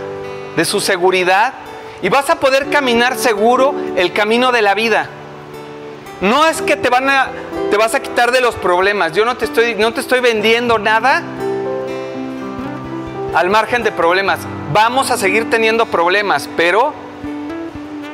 [0.56, 1.54] de su seguridad
[2.02, 5.08] y vas a poder caminar seguro el camino de la vida.
[6.20, 7.28] No es que te van a
[7.70, 9.12] te vas a quitar de los problemas.
[9.12, 11.22] Yo no te estoy no te estoy vendiendo nada
[13.34, 14.40] al margen de problemas.
[14.72, 16.92] Vamos a seguir teniendo problemas, pero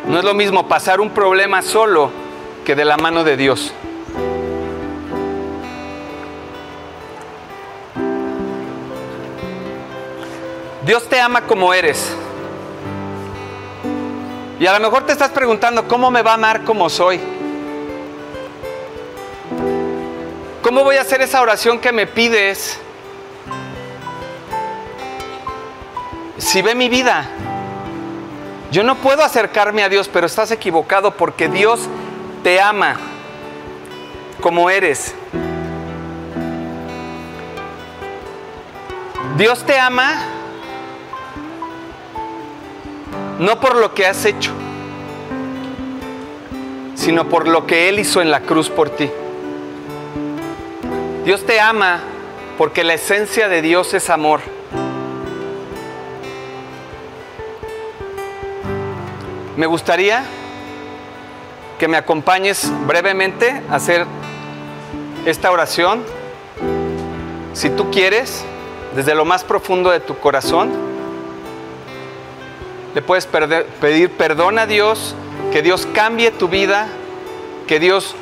[0.07, 2.11] no es lo mismo pasar un problema solo
[2.65, 3.73] que de la mano de Dios.
[10.85, 12.15] Dios te ama como eres.
[14.61, 17.19] Y a lo mejor te estás preguntando, ¿cómo me va a amar como soy?
[20.63, 22.79] ¿Cómo voy a hacer esa oración que me pides
[26.39, 27.27] si ve mi vida?
[28.71, 31.81] Yo no puedo acercarme a Dios, pero estás equivocado porque Dios
[32.43, 32.97] te ama
[34.41, 35.15] como eres.
[39.37, 40.15] Dios te ama
[43.39, 44.53] no por lo que has hecho,
[46.95, 49.11] sino por lo que Él hizo en la cruz por ti.
[51.25, 52.01] Dios te ama
[52.59, 54.54] porque la esencia de Dios es amor.
[59.57, 60.25] Me gustaría
[61.79, 64.05] que me acompañes brevemente a hacer
[65.27, 66.03] esta oración.
[67.53, 68.45] Si tú quieres,
[68.97, 70.73] desde lo más profundo de tu corazón,
[72.97, 75.15] le puedes pedir perdón a Dios,
[75.53, 76.89] que Dios cambie tu vida,
[77.69, 78.17] que Dios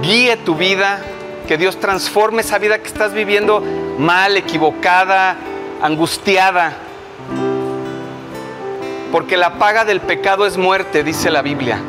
[0.00, 1.02] guíe tu vida,
[1.46, 3.62] que Dios transforme esa vida que estás viviendo
[3.98, 5.36] mal, equivocada,
[5.82, 6.87] angustiada
[9.10, 11.80] porque la paga del pecado es muerte, dice la Biblia.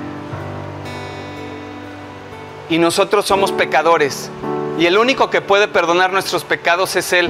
[2.69, 4.29] Y nosotros somos pecadores.
[4.77, 7.29] Y el único que puede perdonar nuestros pecados es Él.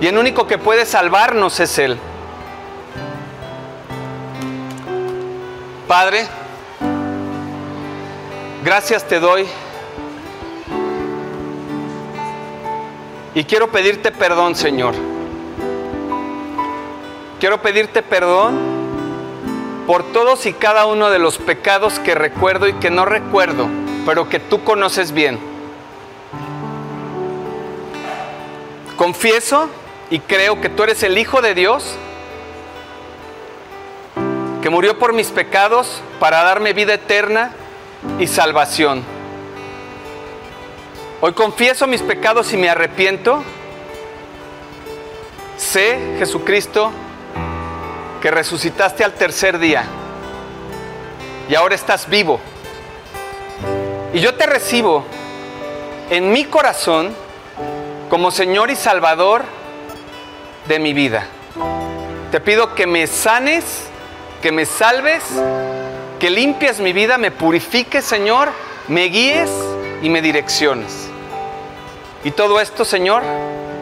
[0.00, 1.98] Y el único que puede salvarnos es Él.
[5.86, 6.26] Padre,
[8.64, 9.46] gracias te doy.
[13.34, 14.94] Y quiero pedirte perdón, Señor.
[17.38, 18.75] Quiero pedirte perdón
[19.86, 23.68] por todos y cada uno de los pecados que recuerdo y que no recuerdo,
[24.04, 25.38] pero que tú conoces bien.
[28.96, 29.68] Confieso
[30.10, 31.94] y creo que tú eres el Hijo de Dios,
[34.60, 37.52] que murió por mis pecados para darme vida eterna
[38.18, 39.04] y salvación.
[41.20, 43.42] Hoy confieso mis pecados y me arrepiento.
[45.56, 46.90] Sé, Jesucristo,
[48.26, 49.84] que resucitaste al tercer día
[51.48, 52.40] y ahora estás vivo.
[54.12, 55.04] Y yo te recibo
[56.10, 57.14] en mi corazón
[58.10, 59.44] como Señor y Salvador
[60.66, 61.24] de mi vida.
[62.32, 63.64] Te pido que me sanes,
[64.42, 65.22] que me salves,
[66.18, 68.48] que limpies mi vida, me purifiques, Señor,
[68.88, 69.50] me guíes
[70.02, 71.08] y me direcciones.
[72.24, 73.22] Y todo esto, Señor,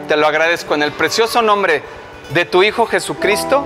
[0.07, 1.81] te lo agradezco en el precioso nombre
[2.29, 3.65] de tu Hijo Jesucristo.